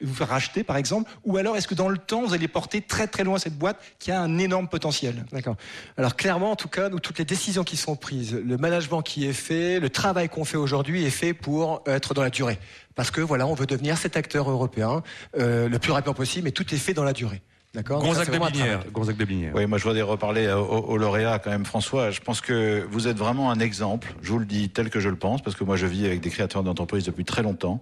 [0.01, 1.11] vous faire racheter par exemple?
[1.24, 3.78] Ou alors est-ce que dans le temps, vous allez porter très très loin cette boîte
[3.99, 5.24] qui a un énorme potentiel?
[5.33, 5.57] D'accord.
[5.97, 9.26] Alors clairement, en tout cas, nous, toutes les décisions qui sont prises, le management qui
[9.26, 12.59] est fait, le travail qu'on fait aujourd'hui est fait pour être dans la durée.
[12.95, 15.03] Parce que voilà, on veut devenir cet acteur européen
[15.39, 17.43] euh, le plus rapidement possible, mais tout est fait dans la durée.
[17.72, 18.02] D'accord.
[18.02, 19.52] Gonzague de Binière.
[19.54, 22.10] Oui, moi je voudrais reparler au, au, lauréat quand même, François.
[22.10, 24.12] Je pense que vous êtes vraiment un exemple.
[24.22, 26.20] Je vous le dis tel que je le pense, parce que moi je vis avec
[26.20, 27.80] des créateurs d'entreprises depuis très longtemps.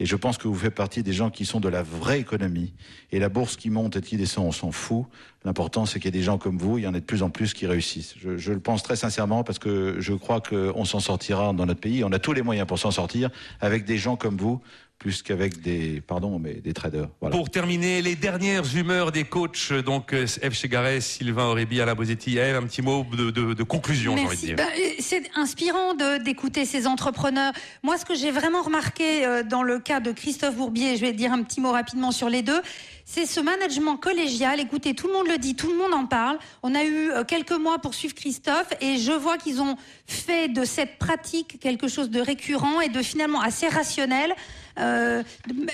[0.00, 2.72] Et je pense que vous faites partie des gens qui sont de la vraie économie.
[3.12, 5.04] Et la bourse qui monte et qui descend, on s'en fout.
[5.44, 7.22] L'important, c'est qu'il y ait des gens comme vous, il y en a de plus
[7.22, 8.14] en plus qui réussissent.
[8.18, 11.80] Je, je le pense très sincèrement parce que je crois qu'on s'en sortira dans notre
[11.80, 12.02] pays.
[12.02, 13.28] On a tous les moyens pour s'en sortir
[13.60, 14.60] avec des gens comme vous
[15.00, 17.08] plus qu'avec des, pardon, mais des traders.
[17.20, 17.34] Voilà.
[17.34, 22.56] Pour terminer, les dernières humeurs des coachs, donc Eve Chegares, Sylvain Aurébi, Alain Bosetti, Eve,
[22.56, 24.56] un petit mot de, de, de conclusion, j'ai envie de dire.
[24.56, 24.64] Bah,
[24.98, 27.54] c'est inspirant d'écouter ces entrepreneurs.
[27.82, 31.14] Moi, ce que j'ai vraiment remarqué euh, dans le cas de Christophe Bourbier, je vais
[31.14, 32.60] dire un petit mot rapidement sur les deux,
[33.06, 34.60] c'est ce management collégial.
[34.60, 36.38] Écoutez, tout le monde le dit, tout le monde en parle.
[36.62, 39.76] On a eu euh, quelques mois pour suivre Christophe et je vois qu'ils ont
[40.06, 44.34] fait de cette pratique quelque chose de récurrent et de finalement assez rationnel.
[44.80, 45.22] Euh,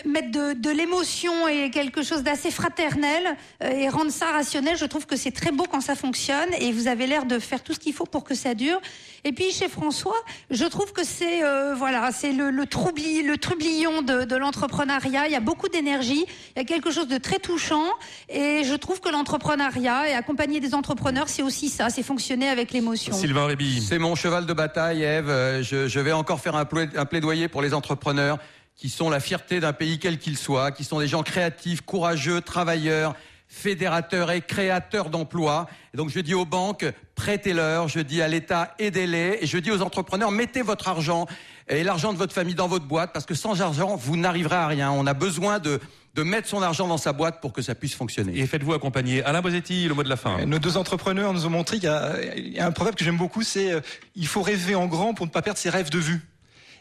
[0.04, 3.22] mettre de, de l'émotion et quelque chose d'assez fraternel
[3.62, 4.76] euh, et rendre ça rationnel.
[4.76, 7.62] Je trouve que c'est très beau quand ça fonctionne et vous avez l'air de faire
[7.62, 8.80] tout ce qu'il faut pour que ça dure.
[9.24, 10.16] Et puis chez François,
[10.50, 15.26] je trouve que c'est euh, voilà, c'est le, le, troubli, le de, de l'entrepreneuriat.
[15.26, 16.24] Il y a beaucoup d'énergie,
[16.56, 17.84] il y a quelque chose de très touchant
[18.28, 22.72] et je trouve que l'entrepreneuriat et accompagner des entrepreneurs, c'est aussi ça, c'est fonctionner avec
[22.72, 23.12] l'émotion.
[23.12, 23.82] Sylvain Réby.
[23.86, 25.62] C'est mon cheval de bataille, Eve.
[25.62, 28.38] Je, je vais encore faire un plaidoyer pour les entrepreneurs
[28.76, 32.40] qui sont la fierté d'un pays quel qu'il soit, qui sont des gens créatifs, courageux,
[32.40, 33.14] travailleurs,
[33.48, 35.66] fédérateurs et créateurs d'emplois.
[35.94, 39.70] Et donc je dis aux banques, prêtez-leur, je dis à l'État, aidez-les, et je dis
[39.70, 41.26] aux entrepreneurs, mettez votre argent
[41.68, 44.66] et l'argent de votre famille dans votre boîte, parce que sans argent, vous n'arriverez à
[44.66, 44.90] rien.
[44.90, 45.80] On a besoin de
[46.16, 48.38] de mettre son argent dans sa boîte pour que ça puisse fonctionner.
[48.38, 49.22] Et faites-vous accompagner.
[49.22, 50.46] Alain Bosetti, le mot de la fin.
[50.46, 53.42] Nos deux entrepreneurs nous ont montré qu'il y, y, a un proverbe que j'aime beaucoup,
[53.42, 53.80] c'est euh,
[54.14, 56.22] il faut rêver en grand pour ne pas perdre ses rêves de vue.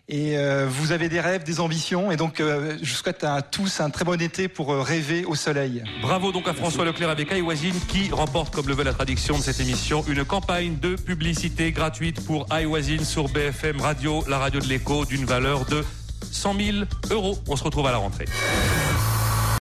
[0.08, 3.80] Et euh, vous avez des rêves, des ambitions, et donc euh, je souhaite à tous
[3.80, 5.84] un très bon été pour euh, rêver au soleil.
[6.04, 9.42] Bravo donc à François Leclerc avec iWazine qui remporte, comme le veut la traduction de
[9.42, 14.68] cette émission, une campagne de publicité gratuite pour iWazine sur BFM Radio, la radio de
[14.68, 15.84] l'écho, d'une valeur de
[16.32, 16.78] 100 000
[17.10, 17.40] euros.
[17.48, 18.26] On se retrouve à la rentrée.